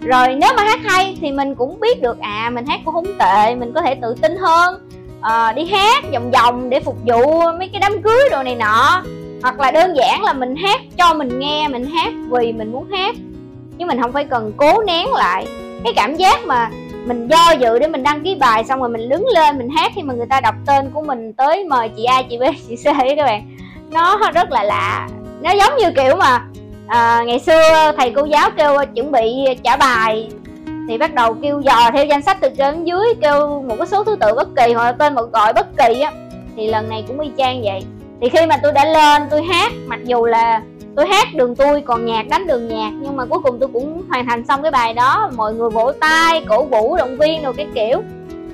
Rồi 0.00 0.28
nếu 0.28 0.50
mà 0.56 0.62
hát 0.62 0.80
hay 0.84 1.18
thì 1.20 1.32
mình 1.32 1.54
cũng 1.54 1.80
biết 1.80 2.02
được 2.02 2.18
à 2.20 2.50
mình 2.54 2.66
hát 2.66 2.80
cũng 2.84 2.94
không 2.94 3.18
tệ 3.18 3.54
mình 3.54 3.72
có 3.74 3.82
thể 3.82 3.94
tự 3.94 4.14
tin 4.22 4.36
hơn. 4.36 4.88
À, 5.20 5.52
đi 5.52 5.64
hát 5.64 6.04
vòng 6.12 6.30
vòng 6.30 6.70
để 6.70 6.80
phục 6.80 6.96
vụ 7.06 7.40
mấy 7.58 7.70
cái 7.72 7.80
đám 7.80 8.02
cưới 8.02 8.28
đồ 8.30 8.42
này 8.42 8.54
nọ. 8.54 9.02
Hoặc 9.42 9.60
là 9.60 9.70
đơn 9.70 9.96
giản 9.96 10.22
là 10.22 10.32
mình 10.32 10.56
hát 10.56 10.80
cho 10.96 11.14
mình 11.14 11.38
nghe 11.38 11.68
mình 11.68 11.84
hát 11.84 12.12
vì 12.30 12.52
mình 12.52 12.72
muốn 12.72 12.90
hát 12.90 13.14
chứ 13.80 13.86
mình 13.86 14.00
không 14.02 14.12
phải 14.12 14.24
cần 14.24 14.52
cố 14.56 14.82
nén 14.86 15.12
lại 15.12 15.46
cái 15.84 15.92
cảm 15.96 16.16
giác 16.16 16.44
mà 16.46 16.70
mình 17.06 17.28
do 17.28 17.50
dự 17.60 17.78
để 17.78 17.86
mình 17.86 18.02
đăng 18.02 18.22
ký 18.22 18.34
bài 18.34 18.64
xong 18.64 18.80
rồi 18.80 18.88
mình 18.88 19.08
đứng 19.08 19.26
lên 19.34 19.58
mình 19.58 19.68
hát 19.76 19.92
khi 19.94 20.02
mà 20.02 20.14
người 20.14 20.26
ta 20.26 20.40
đọc 20.40 20.54
tên 20.66 20.90
của 20.90 21.02
mình 21.02 21.32
tới 21.32 21.64
mời 21.64 21.88
chị 21.96 22.04
A 22.04 22.22
chị 22.22 22.38
B 22.38 22.42
chị 22.68 22.76
C 22.76 22.86
ấy 22.86 23.16
các 23.16 23.24
bạn. 23.24 23.56
Nó 23.90 24.18
rất 24.34 24.50
là 24.50 24.62
lạ. 24.62 25.08
Nó 25.42 25.50
giống 25.50 25.76
như 25.76 25.90
kiểu 25.96 26.16
mà 26.16 26.42
à, 26.86 27.22
ngày 27.26 27.38
xưa 27.38 27.92
thầy 27.96 28.12
cô 28.16 28.24
giáo 28.24 28.50
kêu 28.56 28.76
chuẩn 28.94 29.12
bị 29.12 29.44
trả 29.64 29.76
bài 29.76 30.28
thì 30.88 30.98
bắt 30.98 31.14
đầu 31.14 31.36
kêu 31.42 31.60
dò 31.60 31.90
theo 31.92 32.04
danh 32.04 32.22
sách 32.22 32.36
từ 32.40 32.48
trên 32.48 32.74
đến 32.74 32.84
dưới 32.84 33.14
kêu 33.22 33.62
một 33.68 33.74
cái 33.78 33.86
số 33.86 34.04
thứ 34.04 34.16
tự 34.20 34.34
bất 34.34 34.48
kỳ 34.56 34.72
hoặc 34.72 34.84
là 34.84 34.92
tên 34.92 35.14
một 35.14 35.32
gọi 35.32 35.52
bất 35.52 35.66
kỳ 35.76 36.00
á 36.00 36.12
thì 36.56 36.66
lần 36.66 36.88
này 36.88 37.04
cũng 37.08 37.20
y 37.20 37.30
chang 37.38 37.62
vậy. 37.62 37.82
Thì 38.20 38.28
khi 38.28 38.46
mà 38.46 38.56
tôi 38.62 38.72
đã 38.72 38.84
lên 38.84 39.22
tôi 39.30 39.42
hát 39.42 39.72
mặc 39.86 40.00
dù 40.04 40.26
là 40.26 40.62
tôi 41.00 41.08
hát 41.08 41.34
đường 41.34 41.56
tôi, 41.56 41.82
còn 41.86 42.04
nhạc 42.04 42.28
đánh 42.28 42.46
đường 42.46 42.68
nhạc. 42.68 42.90
Nhưng 43.00 43.16
mà 43.16 43.24
cuối 43.24 43.38
cùng 43.42 43.58
tôi 43.60 43.68
cũng 43.72 44.02
hoàn 44.08 44.26
thành 44.26 44.46
xong 44.46 44.62
cái 44.62 44.70
bài 44.70 44.94
đó. 44.94 45.30
Mọi 45.36 45.54
người 45.54 45.70
vỗ 45.70 45.92
tay, 46.00 46.44
cổ 46.48 46.64
vũ, 46.64 46.96
động 46.96 47.16
viên 47.16 47.42
rồi 47.42 47.52
cái 47.56 47.66
kiểu. 47.74 48.02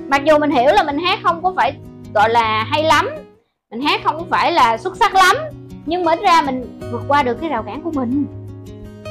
Mặc 0.07 0.21
dù 0.25 0.37
mình 0.37 0.51
hiểu 0.51 0.73
là 0.73 0.83
mình 0.83 0.97
hát 0.99 1.19
không 1.23 1.43
có 1.43 1.53
phải, 1.55 1.73
gọi 2.13 2.29
là, 2.29 2.63
hay 2.63 2.83
lắm. 2.83 3.09
Mình 3.71 3.81
hát 3.81 4.01
không 4.03 4.17
có 4.17 4.23
phải 4.29 4.51
là 4.51 4.77
xuất 4.77 4.97
sắc 4.97 5.15
lắm. 5.15 5.35
Nhưng 5.85 6.05
mà 6.05 6.13
ít 6.13 6.21
ra 6.21 6.41
mình 6.41 6.79
vượt 6.91 7.01
qua 7.07 7.23
được 7.23 7.41
cái 7.41 7.49
rào 7.49 7.63
cản 7.63 7.81
của 7.81 7.91
mình. 7.91 8.25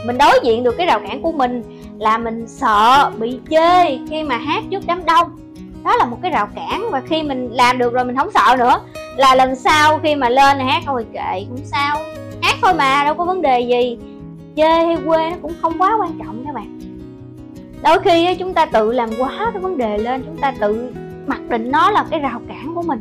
Mình 0.06 0.18
đối 0.18 0.40
diện 0.42 0.64
được 0.64 0.74
cái 0.78 0.86
rào 0.86 1.00
cản 1.08 1.22
của 1.22 1.32
mình 1.32 1.62
là 1.98 2.18
mình 2.18 2.44
sợ 2.48 3.10
bị 3.18 3.38
chê 3.50 3.98
khi 4.10 4.22
mà 4.22 4.36
hát 4.36 4.62
trước 4.70 4.82
đám 4.86 5.04
đông. 5.04 5.28
Đó 5.84 5.96
là 5.96 6.04
một 6.04 6.18
cái 6.22 6.30
rào 6.30 6.48
cản 6.54 6.90
và 6.90 7.02
khi 7.08 7.22
mình 7.22 7.50
làm 7.52 7.78
được 7.78 7.92
rồi 7.92 8.04
mình 8.04 8.16
không 8.16 8.30
sợ 8.34 8.56
nữa. 8.58 8.80
Là 9.16 9.34
lần 9.34 9.56
sau 9.56 9.98
khi 9.98 10.14
mà 10.14 10.28
lên 10.28 10.58
hát 10.58 10.82
thôi 10.86 11.06
kệ 11.12 11.44
cũng 11.48 11.64
sao 11.64 11.98
khác 12.56 12.60
thôi 12.62 12.74
mà, 12.78 13.04
đâu 13.04 13.14
có 13.14 13.24
vấn 13.24 13.42
đề 13.42 13.60
gì. 13.60 13.98
Chê 14.56 14.68
hay 14.68 14.96
quê 15.06 15.30
nó 15.30 15.36
cũng 15.42 15.52
không 15.62 15.72
quá 15.78 15.96
quan 16.00 16.18
trọng 16.18 16.44
các 16.46 16.54
bạn. 16.54 16.78
Đôi 17.82 17.98
khi 17.98 18.34
chúng 18.34 18.54
ta 18.54 18.66
tự 18.66 18.92
làm 18.92 19.10
quá 19.18 19.50
cái 19.52 19.62
vấn 19.62 19.78
đề 19.78 19.98
lên, 19.98 20.22
chúng 20.26 20.36
ta 20.36 20.54
tự 20.60 20.88
mặc 21.26 21.40
định 21.48 21.70
nó 21.70 21.90
là 21.90 22.04
cái 22.10 22.20
rào 22.20 22.40
cản 22.48 22.74
của 22.74 22.82
mình. 22.82 23.00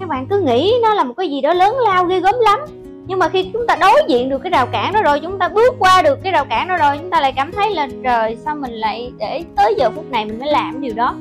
Các 0.00 0.08
bạn 0.08 0.26
cứ 0.26 0.40
nghĩ 0.40 0.72
nó 0.82 0.94
là 0.94 1.04
một 1.04 1.14
cái 1.16 1.30
gì 1.30 1.40
đó 1.40 1.52
lớn 1.54 1.76
lao, 1.84 2.04
ghê 2.04 2.20
gớm 2.20 2.34
lắm. 2.40 2.60
Nhưng 3.06 3.18
mà 3.18 3.28
khi 3.28 3.50
chúng 3.52 3.66
ta 3.66 3.76
đối 3.76 4.02
diện 4.08 4.28
được 4.28 4.38
cái 4.42 4.50
rào 4.50 4.66
cản 4.66 4.92
đó 4.92 5.02
rồi, 5.02 5.20
chúng 5.20 5.38
ta 5.38 5.48
bước 5.48 5.74
qua 5.78 6.02
được 6.02 6.18
cái 6.22 6.32
rào 6.32 6.44
cản 6.44 6.68
đó 6.68 6.76
rồi, 6.76 6.98
chúng 6.98 7.10
ta 7.10 7.20
lại 7.20 7.32
cảm 7.36 7.52
thấy 7.52 7.74
là, 7.74 7.88
trời, 8.04 8.36
sao 8.44 8.54
mình 8.56 8.72
lại 8.72 9.12
để 9.18 9.44
tới 9.56 9.74
giờ 9.78 9.90
phút 9.90 10.10
này 10.10 10.24
mình 10.24 10.38
mới 10.38 10.48
làm 10.48 10.80
điều 10.80 10.94
đó? 10.94 11.14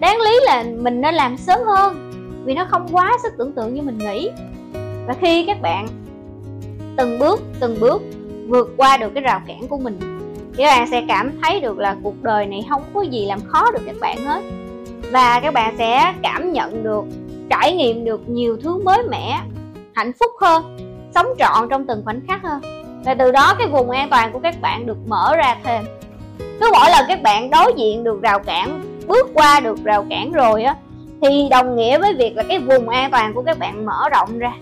Đáng 0.00 0.20
lý 0.20 0.38
là 0.44 0.64
mình 0.78 1.00
nên 1.00 1.14
làm 1.14 1.36
sớm 1.36 1.58
hơn, 1.66 2.10
vì 2.44 2.54
nó 2.54 2.66
không 2.70 2.88
quá 2.92 3.12
sức 3.22 3.32
tưởng 3.38 3.52
tượng 3.52 3.74
như 3.74 3.82
mình 3.82 3.98
nghĩ. 3.98 4.30
Và 5.06 5.14
khi 5.20 5.44
các 5.46 5.62
bạn 5.62 5.86
từng 6.96 7.18
bước 7.18 7.42
từng 7.60 7.76
bước 7.80 8.02
vượt 8.48 8.74
qua 8.76 8.96
được 8.96 9.10
cái 9.14 9.22
rào 9.22 9.40
cản 9.46 9.68
của 9.68 9.78
mình. 9.78 9.98
Thì 10.56 10.64
các 10.64 10.76
bạn 10.78 10.90
sẽ 10.90 11.04
cảm 11.08 11.32
thấy 11.42 11.60
được 11.60 11.78
là 11.78 11.96
cuộc 12.02 12.22
đời 12.22 12.46
này 12.46 12.66
không 12.70 12.82
có 12.94 13.02
gì 13.02 13.26
làm 13.26 13.38
khó 13.46 13.70
được 13.70 13.82
các 13.86 13.96
bạn 14.00 14.24
hết. 14.24 14.42
Và 15.12 15.40
các 15.40 15.54
bạn 15.54 15.74
sẽ 15.78 16.14
cảm 16.22 16.52
nhận 16.52 16.84
được, 16.84 17.04
trải 17.50 17.72
nghiệm 17.72 18.04
được 18.04 18.28
nhiều 18.28 18.56
thứ 18.62 18.82
mới 18.82 19.02
mẻ, 19.10 19.40
hạnh 19.94 20.12
phúc 20.20 20.30
hơn, 20.40 20.76
sống 21.14 21.26
trọn 21.38 21.68
trong 21.70 21.86
từng 21.86 22.02
khoảnh 22.04 22.20
khắc 22.28 22.42
hơn. 22.42 22.60
Và 23.04 23.14
từ 23.14 23.32
đó 23.32 23.54
cái 23.58 23.68
vùng 23.68 23.90
an 23.90 24.08
toàn 24.10 24.32
của 24.32 24.38
các 24.38 24.60
bạn 24.60 24.86
được 24.86 24.98
mở 25.06 25.36
ra 25.36 25.56
thêm. 25.64 25.84
Cứ 26.60 26.70
mỗi 26.72 26.90
lần 26.90 27.04
các 27.08 27.22
bạn 27.22 27.50
đối 27.50 27.72
diện 27.76 28.04
được 28.04 28.22
rào 28.22 28.38
cản, 28.38 28.82
bước 29.06 29.30
qua 29.34 29.60
được 29.60 29.84
rào 29.84 30.06
cản 30.10 30.32
rồi 30.32 30.62
á, 30.62 30.76
thì 31.22 31.48
đồng 31.50 31.76
nghĩa 31.76 31.98
với 31.98 32.14
việc 32.14 32.36
là 32.36 32.42
cái 32.48 32.58
vùng 32.58 32.88
an 32.88 33.10
toàn 33.10 33.34
của 33.34 33.42
các 33.42 33.58
bạn 33.58 33.86
mở 33.86 34.08
rộng 34.08 34.38
ra, 34.38 34.52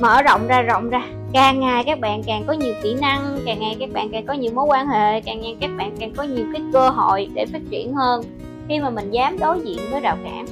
mở 0.00 0.22
rộng 0.22 0.46
ra 0.46 0.62
rộng 0.62 0.90
ra 0.90 1.02
càng 1.32 1.60
ngày 1.60 1.84
các 1.84 2.00
bạn 2.00 2.22
càng 2.26 2.44
có 2.46 2.52
nhiều 2.52 2.74
kỹ 2.82 2.94
năng, 3.00 3.38
càng 3.46 3.60
ngày 3.60 3.76
các 3.80 3.92
bạn 3.92 4.08
càng 4.12 4.26
có 4.26 4.34
nhiều 4.34 4.52
mối 4.54 4.64
quan 4.64 4.86
hệ, 4.86 5.20
càng 5.20 5.40
ngày 5.40 5.56
các 5.60 5.70
bạn 5.78 5.96
càng 5.98 6.12
có 6.16 6.22
nhiều 6.22 6.46
cái 6.52 6.62
cơ 6.72 6.88
hội 6.88 7.28
để 7.34 7.46
phát 7.46 7.62
triển 7.70 7.94
hơn 7.94 8.22
khi 8.68 8.80
mà 8.80 8.90
mình 8.90 9.10
dám 9.10 9.38
đối 9.38 9.60
diện 9.60 9.78
với 9.90 10.00
rào 10.00 10.16
cản. 10.24 10.46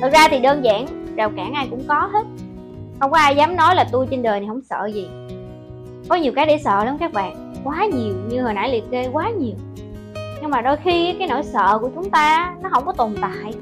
Thực 0.00 0.12
ra 0.12 0.28
thì 0.30 0.38
đơn 0.38 0.64
giản, 0.64 0.86
rào 1.16 1.30
cản 1.36 1.52
ai 1.52 1.66
cũng 1.70 1.84
có 1.88 2.08
hết. 2.12 2.24
Không 3.00 3.10
có 3.10 3.18
ai 3.18 3.36
dám 3.36 3.56
nói 3.56 3.74
là 3.74 3.84
tôi 3.92 4.06
trên 4.10 4.22
đời 4.22 4.40
này 4.40 4.48
không 4.48 4.62
sợ 4.62 4.90
gì. 4.94 5.08
Có 6.08 6.16
nhiều 6.16 6.32
cái 6.36 6.46
để 6.46 6.58
sợ 6.58 6.84
lắm 6.84 6.98
các 6.98 7.12
bạn. 7.12 7.54
Quá 7.64 7.86
nhiều, 7.86 8.14
như 8.28 8.42
hồi 8.42 8.54
nãy 8.54 8.72
liệt 8.72 8.84
kê 8.90 9.08
quá 9.12 9.30
nhiều. 9.30 9.54
Nhưng 10.40 10.50
mà 10.50 10.60
đôi 10.60 10.76
khi 10.76 11.14
cái 11.18 11.28
nỗi 11.28 11.42
sợ 11.42 11.78
của 11.80 11.90
chúng 11.94 12.10
ta 12.10 12.54
nó 12.62 12.68
không 12.72 12.86
có 12.86 12.92
tồn 12.92 13.14
tại. 13.20 13.52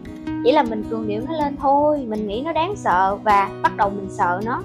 Chỉ 0.44 0.52
là 0.52 0.62
mình 0.62 0.84
cường 0.90 1.08
điệu 1.08 1.20
nó 1.28 1.32
lên 1.32 1.56
thôi, 1.56 2.04
mình 2.08 2.28
nghĩ 2.28 2.42
nó 2.44 2.52
đáng 2.52 2.76
sợ 2.76 3.18
và 3.24 3.48
bắt 3.62 3.76
đầu 3.76 3.90
mình 3.90 4.08
sợ 4.10 4.40
nó. 4.44 4.62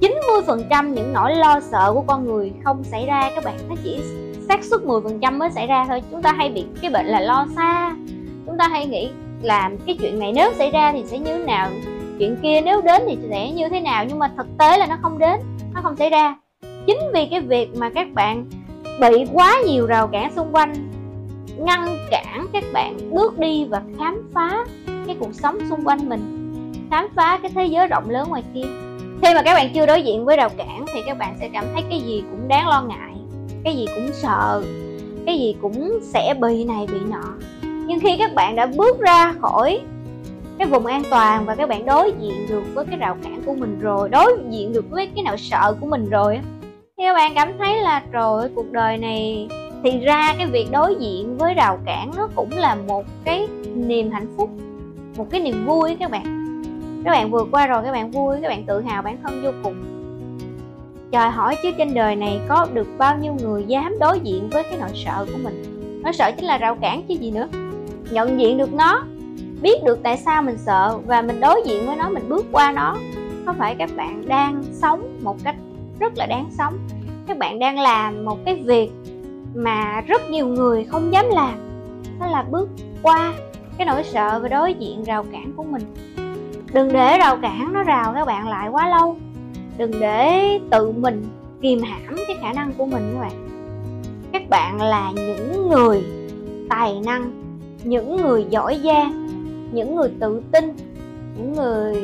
90% 0.00 0.94
những 0.94 1.12
nỗi 1.12 1.34
lo 1.34 1.60
sợ 1.60 1.92
của 1.94 2.04
con 2.06 2.26
người 2.26 2.52
không 2.64 2.84
xảy 2.84 3.06
ra, 3.06 3.30
các 3.34 3.44
bạn 3.44 3.54
nó 3.68 3.74
chỉ 3.84 4.00
xác 4.48 4.64
suất 4.64 4.80
10% 4.80 5.38
mới 5.38 5.50
xảy 5.50 5.66
ra 5.66 5.84
thôi. 5.88 6.02
Chúng 6.10 6.22
ta 6.22 6.32
hay 6.32 6.50
bị 6.50 6.64
cái 6.82 6.90
bệnh 6.90 7.06
là 7.06 7.20
lo 7.20 7.46
xa. 7.56 7.96
Chúng 8.46 8.58
ta 8.58 8.68
hay 8.68 8.86
nghĩ 8.86 9.10
làm 9.42 9.78
cái 9.86 9.96
chuyện 10.00 10.18
này 10.18 10.32
nếu 10.32 10.52
xảy 10.52 10.70
ra 10.70 10.92
thì 10.92 11.04
sẽ 11.06 11.18
như 11.18 11.38
thế 11.38 11.44
nào, 11.44 11.70
chuyện 12.18 12.36
kia 12.42 12.60
nếu 12.60 12.80
đến 12.82 13.02
thì 13.06 13.18
sẽ 13.30 13.50
như 13.50 13.68
thế 13.68 13.80
nào, 13.80 14.04
nhưng 14.08 14.18
mà 14.18 14.30
thực 14.36 14.46
tế 14.58 14.78
là 14.78 14.86
nó 14.86 14.96
không 15.02 15.18
đến, 15.18 15.40
nó 15.74 15.80
không 15.82 15.96
xảy 15.96 16.10
ra. 16.10 16.36
Chính 16.86 16.98
vì 17.14 17.26
cái 17.30 17.40
việc 17.40 17.76
mà 17.76 17.90
các 17.90 18.12
bạn 18.14 18.44
bị 19.00 19.24
quá 19.32 19.54
nhiều 19.66 19.86
rào 19.86 20.06
cản 20.06 20.32
xung 20.36 20.52
quanh, 20.52 20.72
ngăn 21.58 21.96
cản 22.10 22.46
các 22.52 22.64
bạn 22.72 22.96
bước 23.10 23.38
đi 23.38 23.64
và 23.64 23.82
khám 23.98 24.30
phá 24.34 24.64
cái 25.06 25.16
cuộc 25.20 25.34
sống 25.34 25.58
xung 25.70 25.84
quanh 25.84 26.08
mình, 26.08 26.52
khám 26.90 27.08
phá 27.16 27.38
cái 27.42 27.50
thế 27.54 27.66
giới 27.66 27.86
rộng 27.86 28.10
lớn 28.10 28.28
ngoài 28.28 28.42
kia 28.54 28.66
khi 29.22 29.34
mà 29.34 29.42
các 29.42 29.54
bạn 29.54 29.70
chưa 29.74 29.86
đối 29.86 30.02
diện 30.02 30.24
với 30.24 30.36
rào 30.36 30.48
cản 30.48 30.84
thì 30.94 31.00
các 31.06 31.18
bạn 31.18 31.36
sẽ 31.40 31.48
cảm 31.52 31.64
thấy 31.74 31.82
cái 31.90 32.00
gì 32.00 32.24
cũng 32.30 32.48
đáng 32.48 32.68
lo 32.68 32.82
ngại, 32.82 33.14
cái 33.64 33.76
gì 33.76 33.86
cũng 33.94 34.08
sợ, 34.12 34.62
cái 35.26 35.38
gì 35.38 35.56
cũng 35.62 35.98
sẽ 36.02 36.34
bị 36.40 36.64
này, 36.64 36.86
bị 36.92 36.98
nọ. 37.10 37.34
Nhưng 37.62 38.00
khi 38.00 38.16
các 38.18 38.34
bạn 38.34 38.56
đã 38.56 38.66
bước 38.66 39.00
ra 39.00 39.32
khỏi 39.40 39.80
cái 40.58 40.66
vùng 40.66 40.86
an 40.86 41.02
toàn 41.10 41.46
và 41.46 41.54
các 41.54 41.68
bạn 41.68 41.86
đối 41.86 42.12
diện 42.20 42.46
được 42.48 42.62
với 42.74 42.84
cái 42.84 42.98
rào 42.98 43.16
cản 43.22 43.42
của 43.46 43.54
mình 43.54 43.78
rồi, 43.80 44.08
đối 44.08 44.38
diện 44.50 44.72
được 44.72 44.90
với 44.90 45.08
cái 45.14 45.24
nỗi 45.24 45.36
sợ 45.38 45.74
của 45.80 45.86
mình 45.86 46.10
rồi 46.10 46.40
thì 46.98 47.04
các 47.04 47.14
bạn 47.14 47.32
cảm 47.34 47.58
thấy 47.58 47.76
là, 47.76 48.02
trời 48.12 48.48
cuộc 48.54 48.72
đời 48.72 48.96
này 48.96 49.48
thì 49.84 49.98
ra 49.98 50.34
cái 50.38 50.46
việc 50.46 50.66
đối 50.72 50.94
diện 50.94 51.36
với 51.38 51.54
rào 51.54 51.78
cản 51.86 52.10
nó 52.16 52.28
cũng 52.34 52.50
là 52.52 52.74
một 52.74 53.04
cái 53.24 53.46
niềm 53.74 54.10
hạnh 54.10 54.26
phúc, 54.36 54.50
một 55.16 55.26
cái 55.30 55.40
niềm 55.40 55.66
vui 55.66 55.96
các 56.00 56.10
bạn 56.10 56.37
các 57.08 57.12
bạn 57.12 57.30
vượt 57.30 57.48
qua 57.50 57.66
rồi 57.66 57.82
các 57.84 57.92
bạn 57.92 58.10
vui 58.10 58.36
các 58.42 58.48
bạn 58.48 58.64
tự 58.64 58.80
hào 58.80 59.02
bản 59.02 59.16
thân 59.22 59.42
vô 59.42 59.50
cùng. 59.62 59.74
Trời 61.12 61.30
hỏi 61.30 61.56
chứ 61.62 61.70
trên 61.78 61.94
đời 61.94 62.16
này 62.16 62.40
có 62.48 62.66
được 62.74 62.88
bao 62.98 63.18
nhiêu 63.18 63.32
người 63.42 63.64
dám 63.64 63.98
đối 64.00 64.20
diện 64.20 64.48
với 64.50 64.62
cái 64.62 64.78
nỗi 64.80 64.90
sợ 64.94 65.26
của 65.32 65.38
mình? 65.42 65.62
Nỗi 66.04 66.12
sợ 66.12 66.32
chính 66.36 66.44
là 66.44 66.58
rào 66.58 66.74
cản 66.74 67.02
chứ 67.08 67.14
gì 67.14 67.30
nữa. 67.30 67.48
Nhận 68.10 68.40
diện 68.40 68.58
được 68.58 68.74
nó 68.74 69.04
biết 69.62 69.84
được 69.84 69.98
tại 70.02 70.16
sao 70.16 70.42
mình 70.42 70.58
sợ 70.58 70.98
và 71.06 71.22
mình 71.22 71.40
đối 71.40 71.62
diện 71.66 71.86
với 71.86 71.96
nó 71.96 72.08
mình 72.08 72.28
bước 72.28 72.46
qua 72.52 72.72
nó 72.72 72.96
có 73.46 73.54
phải 73.58 73.74
các 73.78 73.90
bạn 73.96 74.28
đang 74.28 74.62
sống 74.72 75.18
một 75.22 75.36
cách 75.44 75.56
rất 76.00 76.12
là 76.16 76.26
đáng 76.26 76.46
sống? 76.58 76.78
Các 77.26 77.38
bạn 77.38 77.58
đang 77.58 77.78
làm 77.78 78.24
một 78.24 78.38
cái 78.44 78.54
việc 78.54 78.90
mà 79.54 80.00
rất 80.00 80.30
nhiều 80.30 80.46
người 80.46 80.84
không 80.84 81.12
dám 81.12 81.26
làm. 81.30 81.54
Đó 82.20 82.26
là 82.26 82.42
bước 82.42 82.68
qua 83.02 83.32
cái 83.78 83.86
nỗi 83.86 84.04
sợ 84.04 84.40
và 84.42 84.48
đối 84.48 84.74
diện 84.74 85.04
rào 85.04 85.24
cản 85.32 85.52
của 85.56 85.64
mình 85.64 85.82
đừng 86.72 86.92
để 86.92 87.18
rào 87.18 87.36
cản, 87.42 87.72
nó 87.72 87.82
rào 87.82 88.12
các 88.14 88.24
bạn 88.24 88.48
lại 88.48 88.68
quá 88.68 88.88
lâu. 88.88 89.16
Đừng 89.78 89.92
để 90.00 90.58
tự 90.70 90.90
mình 90.90 91.26
kìm 91.62 91.82
hãm 91.82 92.16
cái 92.26 92.36
khả 92.42 92.52
năng 92.52 92.72
của 92.72 92.86
mình 92.86 93.14
các 93.14 93.20
bạn. 93.20 93.48
Các 94.32 94.42
bạn 94.50 94.82
là 94.82 95.12
những 95.14 95.68
người 95.68 96.04
tài 96.68 97.00
năng, 97.04 97.30
những 97.84 98.16
người 98.16 98.46
giỏi 98.50 98.80
giang, 98.84 99.28
những 99.72 99.96
người 99.96 100.10
tự 100.20 100.42
tin, 100.52 100.76
những 101.36 101.52
người 101.52 101.94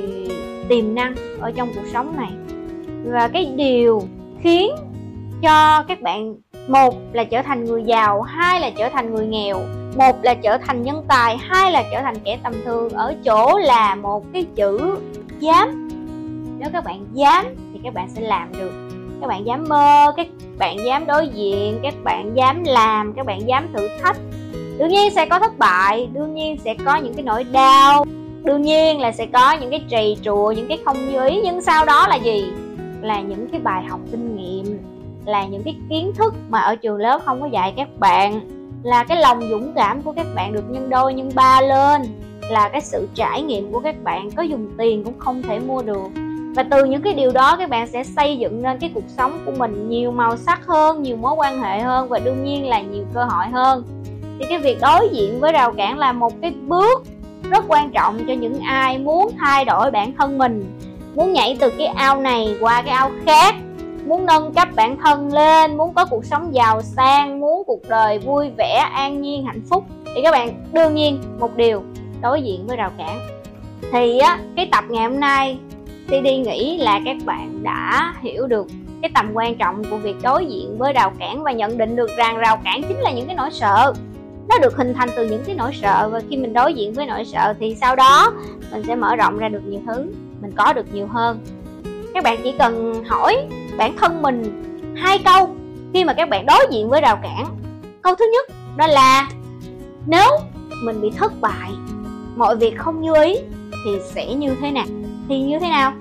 tiềm 0.68 0.94
năng 0.94 1.14
ở 1.40 1.50
trong 1.50 1.68
cuộc 1.74 1.86
sống 1.92 2.16
này. 2.16 2.30
Và 3.04 3.28
cái 3.28 3.52
điều 3.56 4.02
khiến 4.40 4.70
cho 5.42 5.82
các 5.82 6.00
bạn, 6.00 6.34
một 6.68 6.94
là 7.12 7.24
trở 7.24 7.42
thành 7.42 7.64
người 7.64 7.82
giàu, 7.82 8.22
hai 8.22 8.60
là 8.60 8.70
trở 8.70 8.88
thành 8.88 9.14
người 9.14 9.26
nghèo 9.26 9.58
một 9.96 10.24
là 10.24 10.34
trở 10.34 10.58
thành 10.58 10.82
nhân 10.82 11.04
tài, 11.08 11.36
hai 11.36 11.72
là 11.72 11.82
trở 11.92 12.02
thành 12.02 12.16
kẻ 12.24 12.38
tầm 12.42 12.52
thường. 12.64 12.88
Ở 12.88 13.14
chỗ 13.24 13.58
là 13.58 13.94
một 13.94 14.24
cái 14.32 14.46
chữ 14.54 14.96
dám 15.38 15.84
nếu 16.58 16.70
các 16.72 16.84
bạn 16.84 17.06
dám 17.12 17.46
thì 17.72 17.80
các 17.84 17.94
bạn 17.94 18.08
sẽ 18.08 18.20
làm 18.22 18.52
được. 18.52 18.72
Các 19.20 19.26
bạn 19.26 19.46
dám 19.46 19.64
mơ, 19.68 20.12
các 20.16 20.26
bạn 20.58 20.76
dám 20.86 21.06
đối 21.06 21.28
diện, 21.28 21.78
các 21.82 21.94
bạn 22.04 22.36
dám 22.36 22.64
làm, 22.64 23.12
các 23.12 23.26
bạn 23.26 23.48
dám 23.48 23.68
thử 23.72 23.88
thách. 24.02 24.16
Đương 24.78 24.88
nhiên 24.88 25.12
sẽ 25.14 25.26
có 25.26 25.38
thất 25.38 25.58
bại, 25.58 26.08
đương 26.12 26.34
nhiên 26.34 26.56
sẽ 26.64 26.74
có 26.84 26.96
những 26.96 27.14
cái 27.14 27.22
nỗi 27.22 27.44
đau, 27.44 28.04
đương 28.44 28.62
nhiên 28.62 29.00
là 29.00 29.12
sẽ 29.12 29.26
có 29.26 29.52
những 29.52 29.70
cái 29.70 29.84
trì 29.88 30.16
trùa 30.22 30.52
những 30.52 30.68
cái 30.68 30.78
không 30.84 30.96
như 31.12 31.26
ý. 31.26 31.40
Nhưng 31.44 31.62
sau 31.62 31.84
đó 31.84 32.06
là 32.08 32.16
gì? 32.16 32.44
Là 33.00 33.20
những 33.20 33.48
cái 33.48 33.60
bài 33.60 33.84
học 33.84 34.00
kinh 34.10 34.36
nghiệm, 34.36 34.78
là 35.26 35.46
những 35.46 35.62
cái 35.62 35.76
kiến 35.90 36.12
thức 36.14 36.34
mà 36.48 36.58
ở 36.58 36.76
trường 36.76 36.96
lớp 36.96 37.20
không 37.24 37.40
có 37.40 37.46
dạy 37.46 37.74
các 37.76 37.88
bạn 37.98 38.40
là 38.84 39.04
cái 39.04 39.20
lòng 39.20 39.40
dũng 39.50 39.72
cảm 39.76 40.02
của 40.02 40.12
các 40.12 40.26
bạn 40.34 40.52
được 40.52 40.64
nhân 40.70 40.90
đôi 40.90 41.14
nhân 41.14 41.30
ba 41.34 41.60
lên, 41.60 42.02
là 42.50 42.68
cái 42.68 42.80
sự 42.80 43.08
trải 43.14 43.42
nghiệm 43.42 43.72
của 43.72 43.80
các 43.80 43.94
bạn, 44.04 44.30
có 44.30 44.42
dùng 44.42 44.68
tiền 44.78 45.04
cũng 45.04 45.18
không 45.18 45.42
thể 45.42 45.58
mua 45.58 45.82
được. 45.82 46.08
Và 46.56 46.62
từ 46.62 46.84
những 46.84 47.02
cái 47.02 47.14
điều 47.14 47.32
đó, 47.32 47.56
các 47.56 47.70
bạn 47.70 47.86
sẽ 47.86 48.04
xây 48.04 48.36
dựng 48.36 48.62
nên 48.62 48.78
cái 48.78 48.90
cuộc 48.94 49.04
sống 49.16 49.38
của 49.46 49.52
mình 49.52 49.88
nhiều 49.88 50.10
màu 50.10 50.36
sắc 50.36 50.66
hơn, 50.66 51.02
nhiều 51.02 51.16
mối 51.16 51.34
quan 51.36 51.62
hệ 51.62 51.80
hơn 51.80 52.08
và 52.08 52.18
đương 52.18 52.44
nhiên 52.44 52.68
là 52.68 52.80
nhiều 52.80 53.04
cơ 53.14 53.24
hội 53.24 53.46
hơn. 53.52 53.84
Thì 54.38 54.46
cái 54.48 54.58
việc 54.58 54.78
đối 54.80 55.08
diện 55.12 55.40
với 55.40 55.52
rào 55.52 55.72
cản 55.72 55.98
là 55.98 56.12
một 56.12 56.32
cái 56.42 56.50
bước 56.50 57.02
rất 57.50 57.64
quan 57.68 57.90
trọng 57.90 58.18
cho 58.28 58.32
những 58.32 58.60
ai 58.60 58.98
muốn 58.98 59.30
thay 59.38 59.64
đổi 59.64 59.90
bản 59.90 60.12
thân 60.18 60.38
mình, 60.38 60.78
muốn 61.14 61.32
nhảy 61.32 61.56
từ 61.60 61.70
cái 61.78 61.86
ao 61.86 62.20
này 62.20 62.56
qua 62.60 62.82
cái 62.82 62.94
ao 62.94 63.10
khác 63.26 63.54
muốn 64.06 64.26
nâng 64.26 64.52
cấp 64.52 64.68
bản 64.76 64.96
thân 65.04 65.32
lên, 65.32 65.76
muốn 65.76 65.94
có 65.94 66.04
cuộc 66.04 66.24
sống 66.24 66.54
giàu 66.54 66.82
sang, 66.82 67.40
muốn 67.40 67.62
cuộc 67.66 67.88
đời 67.88 68.18
vui 68.18 68.50
vẻ, 68.58 68.88
an 68.94 69.22
nhiên, 69.22 69.44
hạnh 69.46 69.62
phúc. 69.70 69.84
Thì 70.14 70.22
các 70.22 70.30
bạn, 70.30 70.64
đương 70.72 70.94
nhiên 70.94 71.20
một 71.38 71.56
điều, 71.56 71.82
đối 72.22 72.42
diện 72.42 72.66
với 72.66 72.76
rào 72.76 72.90
cản. 72.98 73.20
Thì 73.92 74.18
á, 74.18 74.38
cái 74.56 74.68
tập 74.72 74.84
ngày 74.88 75.04
hôm 75.04 75.20
nay 75.20 75.58
CD 76.06 76.24
nghĩ 76.24 76.78
là 76.78 77.00
các 77.04 77.16
bạn 77.24 77.62
đã 77.62 78.14
hiểu 78.22 78.46
được 78.46 78.66
cái 79.02 79.10
tầm 79.14 79.30
quan 79.34 79.54
trọng 79.54 79.82
của 79.90 79.96
việc 79.96 80.16
đối 80.22 80.46
diện 80.46 80.78
với 80.78 80.92
rào 80.92 81.12
cản 81.18 81.42
và 81.42 81.52
nhận 81.52 81.78
định 81.78 81.96
được 81.96 82.10
rằng 82.16 82.38
rào 82.38 82.56
cản 82.64 82.82
chính 82.88 83.00
là 83.00 83.12
những 83.12 83.26
cái 83.26 83.36
nỗi 83.36 83.50
sợ. 83.52 83.92
Nó 84.48 84.58
được 84.58 84.76
hình 84.76 84.94
thành 84.94 85.08
từ 85.16 85.26
những 85.30 85.42
cái 85.46 85.56
nỗi 85.56 85.70
sợ 85.82 86.08
và 86.12 86.20
khi 86.30 86.36
mình 86.36 86.52
đối 86.52 86.74
diện 86.74 86.92
với 86.92 87.06
nỗi 87.06 87.24
sợ 87.24 87.54
thì 87.60 87.76
sau 87.80 87.96
đó 87.96 88.32
mình 88.72 88.82
sẽ 88.86 88.94
mở 88.94 89.16
rộng 89.16 89.38
ra 89.38 89.48
được 89.48 89.62
nhiều 89.66 89.80
thứ, 89.86 90.12
mình 90.42 90.52
có 90.56 90.72
được 90.72 90.94
nhiều 90.94 91.06
hơn. 91.06 91.38
Các 92.14 92.24
bạn 92.24 92.38
chỉ 92.42 92.54
cần 92.58 93.04
hỏi 93.04 93.36
bản 93.78 93.96
thân 93.96 94.22
mình 94.22 94.62
hai 94.96 95.18
câu 95.18 95.56
khi 95.94 96.04
mà 96.04 96.12
các 96.12 96.28
bạn 96.28 96.46
đối 96.46 96.66
diện 96.70 96.88
với 96.88 97.00
rào 97.00 97.18
cản. 97.22 97.46
Câu 98.02 98.14
thứ 98.14 98.24
nhất, 98.32 98.50
đó 98.76 98.86
là, 98.86 99.28
nếu 100.06 100.28
mình 100.84 101.00
bị 101.00 101.10
thất 101.10 101.40
bại, 101.40 101.70
mọi 102.36 102.56
việc 102.56 102.78
không 102.78 103.02
như 103.02 103.14
ý 103.24 103.36
thì 103.84 103.90
sẽ 104.04 104.34
như 104.34 104.56
thế 104.60 104.70
nào? 104.70 104.86
Thì 105.28 105.40
như 105.40 105.58
thế 105.58 105.68
nào? 105.68 105.92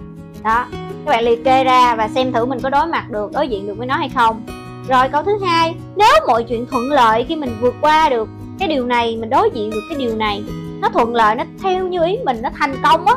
Đó, 0.43 0.65
các 1.05 1.11
bạn 1.11 1.23
liệt 1.23 1.43
kê 1.45 1.63
ra 1.63 1.95
và 1.95 2.07
xem 2.07 2.33
thử 2.33 2.45
mình 2.45 2.59
có 2.59 2.69
đối 2.69 2.87
mặt 2.87 3.11
được, 3.11 3.31
đối 3.33 3.47
diện 3.47 3.67
được 3.67 3.77
với 3.77 3.87
nó 3.87 3.95
hay 3.95 4.09
không. 4.09 4.41
Rồi 4.89 5.09
câu 5.11 5.23
thứ 5.23 5.31
hai, 5.45 5.75
nếu 5.95 6.13
mọi 6.27 6.43
chuyện 6.43 6.65
thuận 6.65 6.91
lợi 6.91 7.25
khi 7.29 7.35
mình 7.35 7.57
vượt 7.61 7.75
qua 7.81 8.09
được 8.09 8.29
cái 8.59 8.67
điều 8.67 8.85
này, 8.85 9.17
mình 9.17 9.29
đối 9.29 9.49
diện 9.53 9.69
được 9.69 9.81
cái 9.89 9.97
điều 9.97 10.15
này, 10.15 10.43
nó 10.81 10.89
thuận 10.89 11.15
lợi, 11.15 11.35
nó 11.35 11.43
theo 11.63 11.87
như 11.87 12.03
ý 12.05 12.17
mình, 12.25 12.37
nó 12.41 12.49
thành 12.59 12.75
công 12.83 13.05
á, 13.05 13.13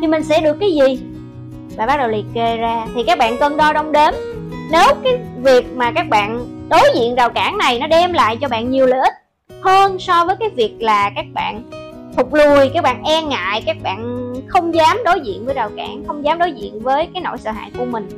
thì 0.00 0.06
mình 0.06 0.22
sẽ 0.22 0.40
được 0.40 0.56
cái 0.60 0.72
gì? 0.72 1.02
Và 1.80 1.86
bắt 1.86 1.96
đầu 1.96 2.08
liệt 2.08 2.24
kê 2.34 2.56
ra, 2.56 2.86
thì 2.94 3.04
các 3.06 3.18
bạn 3.18 3.38
cân 3.38 3.56
đo 3.56 3.72
đong 3.72 3.92
đếm. 3.92 4.12
Nếu 4.70 4.94
cái 5.04 5.18
việc 5.42 5.76
mà 5.76 5.92
các 5.92 6.08
bạn 6.08 6.46
đối 6.70 6.80
diện 6.94 7.14
rào 7.14 7.30
cản 7.30 7.58
này 7.58 7.78
nó 7.78 7.86
đem 7.86 8.12
lại 8.12 8.36
cho 8.40 8.48
bạn 8.48 8.70
nhiều 8.70 8.86
lợi 8.86 9.00
ích 9.00 9.12
hơn 9.60 9.98
so 9.98 10.24
với 10.24 10.36
cái 10.40 10.48
việc 10.48 10.74
là 10.80 11.10
các 11.16 11.24
bạn 11.34 11.62
thụt 12.16 12.26
lùi, 12.32 12.68
các 12.74 12.84
bạn 12.84 13.02
e 13.04 13.22
ngại, 13.22 13.62
các 13.66 13.76
bạn 13.82 14.32
không 14.46 14.74
dám 14.74 14.98
đối 15.04 15.20
diện 15.20 15.46
với 15.46 15.54
rào 15.54 15.70
cản, 15.76 16.04
không 16.06 16.24
dám 16.24 16.38
đối 16.38 16.52
diện 16.52 16.80
với 16.80 17.08
cái 17.14 17.22
nỗi 17.22 17.38
sợ 17.38 17.50
hãi 17.50 17.70
của 17.78 17.84
mình. 17.84 18.08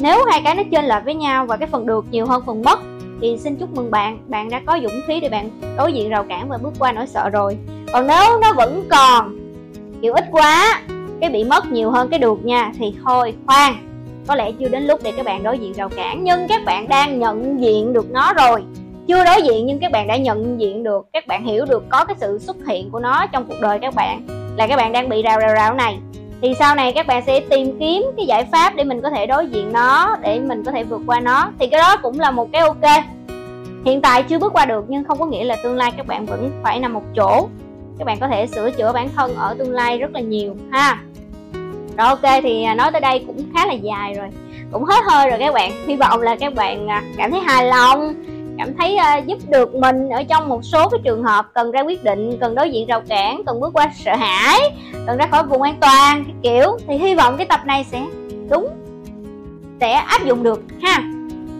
Nếu 0.00 0.24
hai 0.24 0.40
cái 0.44 0.54
nó 0.54 0.62
chênh 0.70 0.84
lệch 0.84 1.04
với 1.04 1.14
nhau 1.14 1.46
và 1.46 1.56
cái 1.56 1.68
phần 1.72 1.86
được 1.86 2.04
nhiều 2.10 2.26
hơn 2.26 2.42
phần 2.46 2.62
mất, 2.62 2.78
thì 3.20 3.38
xin 3.38 3.56
chúc 3.56 3.74
mừng 3.74 3.90
bạn. 3.90 4.18
Bạn 4.26 4.50
đã 4.50 4.60
có 4.66 4.78
dũng 4.82 5.00
khí 5.06 5.20
để 5.20 5.28
bạn 5.28 5.50
đối 5.76 5.92
diện 5.92 6.10
rào 6.10 6.24
cản 6.24 6.48
và 6.48 6.58
bước 6.58 6.72
qua 6.78 6.92
nỗi 6.92 7.06
sợ 7.06 7.28
rồi. 7.28 7.56
Còn 7.92 8.06
nếu 8.06 8.40
nó 8.40 8.52
vẫn 8.52 8.84
còn, 8.90 9.36
kiểu 10.02 10.12
ít 10.12 10.24
quá 10.30 10.80
cái 11.20 11.30
bị 11.30 11.44
mất 11.44 11.72
nhiều 11.72 11.90
hơn 11.90 12.08
cái 12.08 12.18
được 12.18 12.44
nha, 12.44 12.72
thì 12.78 12.94
thôi, 13.04 13.34
khoan. 13.46 13.74
Có 14.26 14.34
lẽ 14.34 14.52
chưa 14.60 14.68
đến 14.68 14.82
lúc 14.82 15.00
để 15.02 15.12
các 15.16 15.26
bạn 15.26 15.42
đối 15.42 15.58
diện 15.58 15.72
rào 15.72 15.88
cản, 15.88 16.24
nhưng 16.24 16.48
các 16.48 16.64
bạn 16.64 16.88
đang 16.88 17.18
nhận 17.18 17.60
diện 17.60 17.92
được 17.92 18.10
nó 18.10 18.32
rồi. 18.32 18.62
Chưa 19.08 19.24
đối 19.24 19.42
diện 19.42 19.66
nhưng 19.66 19.78
các 19.78 19.92
bạn 19.92 20.06
đã 20.06 20.16
nhận 20.16 20.60
diện 20.60 20.82
được, 20.82 21.06
các 21.12 21.26
bạn 21.26 21.44
hiểu 21.44 21.64
được 21.64 21.84
có 21.88 22.04
cái 22.04 22.16
sự 22.20 22.38
xuất 22.38 22.56
hiện 22.66 22.90
của 22.90 23.00
nó 23.00 23.26
trong 23.26 23.44
cuộc 23.48 23.60
đời 23.60 23.78
các 23.78 23.94
bạn, 23.94 24.26
là 24.56 24.66
các 24.66 24.76
bạn 24.76 24.92
đang 24.92 25.08
bị 25.08 25.22
rào 25.22 25.40
rào 25.40 25.54
rào 25.54 25.74
này. 25.74 25.98
Thì 26.42 26.54
sau 26.58 26.74
này 26.74 26.92
các 26.92 27.06
bạn 27.06 27.22
sẽ 27.26 27.40
tìm 27.40 27.78
kiếm 27.78 28.02
cái 28.16 28.26
giải 28.26 28.44
pháp 28.52 28.74
để 28.76 28.84
mình 28.84 29.00
có 29.02 29.10
thể 29.10 29.26
đối 29.26 29.46
diện 29.46 29.72
nó, 29.72 30.16
để 30.22 30.40
mình 30.40 30.64
có 30.64 30.72
thể 30.72 30.84
vượt 30.84 31.00
qua 31.06 31.20
nó. 31.20 31.50
Thì 31.58 31.66
cái 31.66 31.80
đó 31.80 31.96
cũng 31.96 32.20
là 32.20 32.30
một 32.30 32.48
cái 32.52 32.62
ok. 32.62 33.04
Hiện 33.84 34.00
tại 34.00 34.22
chưa 34.22 34.38
bước 34.38 34.52
qua 34.52 34.64
được, 34.64 34.84
nhưng 34.88 35.04
không 35.04 35.18
có 35.18 35.26
nghĩa 35.26 35.44
là 35.44 35.56
tương 35.62 35.76
lai 35.76 35.92
các 35.96 36.06
bạn 36.06 36.26
vẫn 36.26 36.50
phải 36.62 36.80
nằm 36.80 36.92
một 36.92 37.02
chỗ 37.16 37.48
các 37.98 38.04
bạn 38.04 38.18
có 38.20 38.28
thể 38.28 38.46
sửa 38.46 38.70
chữa 38.70 38.92
bản 38.92 39.08
thân 39.16 39.34
ở 39.34 39.54
tương 39.58 39.72
lai 39.72 39.98
rất 39.98 40.12
là 40.12 40.20
nhiều 40.20 40.56
ha. 40.70 41.02
Rồi 41.98 42.08
ok 42.08 42.42
thì 42.42 42.64
à, 42.64 42.74
nói 42.74 42.92
tới 42.92 43.00
đây 43.00 43.24
cũng 43.26 43.44
khá 43.54 43.66
là 43.66 43.72
dài 43.72 44.14
rồi. 44.14 44.28
Cũng 44.72 44.84
hết 44.84 45.04
hơi 45.10 45.30
rồi 45.30 45.38
các 45.38 45.54
bạn. 45.54 45.72
Hy 45.86 45.96
vọng 45.96 46.20
là 46.20 46.36
các 46.36 46.54
bạn 46.54 46.88
à, 46.88 47.02
cảm 47.16 47.30
thấy 47.30 47.40
hài 47.40 47.66
lòng 47.66 48.14
cảm 48.58 48.76
thấy 48.78 48.96
uh, 49.18 49.26
giúp 49.26 49.38
được 49.48 49.74
mình 49.74 50.08
ở 50.08 50.22
trong 50.22 50.48
một 50.48 50.64
số 50.64 50.88
cái 50.88 51.00
trường 51.04 51.22
hợp 51.22 51.46
cần 51.54 51.70
ra 51.70 51.80
quyết 51.80 52.04
định 52.04 52.38
cần 52.40 52.54
đối 52.54 52.70
diện 52.70 52.86
rào 52.86 53.00
cản 53.08 53.42
cần 53.46 53.60
bước 53.60 53.72
qua 53.72 53.90
sợ 54.04 54.16
hãi 54.16 54.60
cần 55.06 55.16
ra 55.18 55.26
khỏi 55.26 55.42
vùng 55.42 55.62
an 55.62 55.76
toàn 55.80 56.24
cái 56.24 56.34
kiểu. 56.42 56.78
Thì 56.86 56.96
hy 56.96 57.14
vọng 57.14 57.36
cái 57.36 57.46
tập 57.46 57.60
này 57.66 57.84
sẽ 57.84 58.06
đúng 58.50 58.68
sẽ 59.80 59.92
áp 59.92 60.24
dụng 60.24 60.42
được 60.42 60.62
ha 60.82 61.02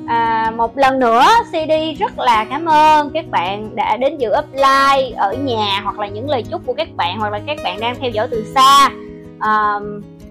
à, 0.06 0.52
một 0.56 0.78
lần 0.78 0.99
nữa 0.99 1.25
CD 1.52 2.00
rất 2.00 2.18
là 2.18 2.46
cảm 2.50 2.64
ơn 2.64 3.11
các 3.11 3.30
bạn 3.30 3.76
đã 3.76 3.96
đến 3.96 4.18
dự 4.18 4.30
upline 4.38 5.11
ở 5.16 5.32
nhà 5.32 5.80
hoặc 5.84 5.99
là 5.99 6.06
những 6.06 6.30
lời 6.30 6.44
chúc 6.50 6.66
của 6.66 6.75
các 6.75 6.88
bạn 6.96 7.18
hoặc 7.18 7.32
là 7.32 7.40
các 7.46 7.58
bạn 7.64 7.80
đang 7.80 7.96
theo 8.00 8.11
dõi 8.11 8.28
từ 8.30 8.44
xa. 8.54 8.90
À, 9.38 9.80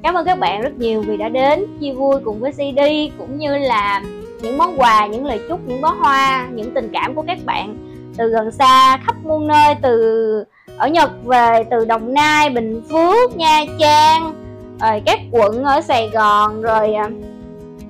cảm 0.04 0.14
ơn 0.14 0.26
các 0.26 0.40
bạn 0.40 0.62
rất 0.62 0.74
nhiều 0.78 1.02
vì 1.02 1.18
đã 1.18 1.30
đến 1.30 1.66
chia 1.80 1.94
vui 1.94 2.16
cùng 2.26 2.40
với 2.40 2.52
CD 2.52 2.80
cũng 3.18 3.38
như 3.38 3.58
là 3.58 4.02
những 4.42 4.58
món 4.58 4.82
quà 4.82 5.08
những 5.08 5.26
lời 5.26 5.40
chúc 5.50 5.60
những 5.68 5.82
bó 5.82 5.90
hoa 5.90 6.48
những 6.54 6.74
tình 6.74 6.90
cảm 6.94 7.16
của 7.16 7.24
các 7.28 7.38
bạn 7.46 7.76
từ 8.18 8.30
gần 8.30 8.52
xa 8.52 8.98
khắp 8.98 9.16
muôn 9.24 9.48
nơi 9.48 9.76
từ 9.82 10.44
ở 10.78 10.88
Nhật 10.88 11.12
về 11.26 11.64
từ 11.72 11.86
Đồng 11.86 12.14
Nai 12.14 12.50
Bình 12.50 12.82
Phước 12.90 13.38
Nha 13.38 13.64
Trang 13.80 14.34
rồi 14.82 15.02
các 15.06 15.20
quận 15.32 15.64
ở 15.64 15.82
Sài 15.82 16.10
Gòn 16.10 16.62
rồi 16.62 16.94
à, 16.94 17.10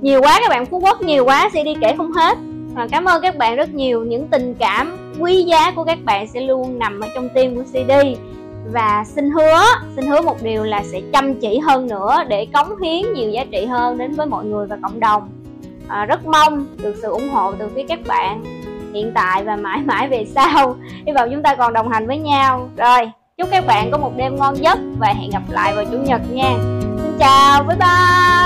nhiều 0.04 0.22
quá 0.22 0.40
các 0.42 0.50
bạn 0.50 0.66
Phú 0.66 0.80
Quốc 0.80 1.02
nhiều 1.02 1.26
quá 1.26 1.50
sẽ 1.54 1.64
đi 1.64 1.74
kể 1.82 1.94
không 1.98 2.12
hết. 2.12 2.38
Và 2.74 2.88
cảm 2.92 3.06
ơn 3.06 3.22
các 3.22 3.38
bạn 3.38 3.56
rất 3.56 3.74
nhiều. 3.74 4.04
Những 4.04 4.28
tình 4.28 4.56
cảm 4.60 4.98
quý 5.20 5.44
giá 5.44 5.72
của 5.72 5.84
các 5.84 5.98
bạn 6.04 6.28
sẽ 6.28 6.42
luôn 6.42 6.80
nằm 6.80 7.00
ở 7.00 7.08
trong 7.16 7.30
tim 7.36 7.56
của 7.56 7.64
CD 7.64 7.92
và 8.72 9.04
xin 9.08 9.32
hứa 9.32 9.64
xin 9.96 10.06
hứa 10.06 10.22
một 10.22 10.42
điều 10.42 10.64
là 10.64 10.84
sẽ 10.84 11.02
chăm 11.14 11.36
chỉ 11.36 11.60
hơn 11.60 11.88
nữa 11.88 12.24
để 12.28 12.48
cống 12.54 12.82
hiến 12.82 13.14
nhiều 13.14 13.30
giá 13.30 13.46
trị 13.52 13.66
hơn 13.66 13.98
đến 13.98 14.14
với 14.14 14.26
mọi 14.26 14.46
người 14.46 14.68
và 14.68 14.78
cộng 14.82 15.00
đồng. 15.00 15.30
À, 15.88 16.06
rất 16.06 16.26
mong 16.26 16.66
được 16.78 16.96
sự 17.02 17.10
ủng 17.10 17.30
hộ 17.30 17.54
từ 17.60 17.70
phía 17.76 17.84
các 17.88 18.00
bạn 18.08 18.44
hiện 18.94 19.12
tại 19.16 19.44
và 19.44 19.56
mãi 19.56 19.80
mãi 19.86 20.08
về 20.08 20.26
sau. 20.36 20.76
Hy 21.06 21.14
vọng 21.14 21.30
chúng 21.32 21.44
ta 21.44 21.56
còn 21.56 21.74
đồng 21.74 21.90
hành 21.90 22.08
với 22.08 22.18
nhau. 22.18 22.70
Rồi 22.78 23.12
chúc 23.38 23.48
các 23.52 23.68
bạn 23.68 23.92
có 23.92 23.98
một 23.98 24.12
đêm 24.18 24.36
ngon 24.36 24.56
giấc 24.56 24.80
và 25.00 25.08
hẹn 25.08 25.30
gặp 25.30 25.44
lại 25.50 25.76
vào 25.76 25.86
chủ 25.86 25.98
nhật 25.98 26.22
nha. 26.32 26.52
Xin 27.04 27.18
chào 27.20 27.64
bye 27.64 27.78
bye. 27.78 28.43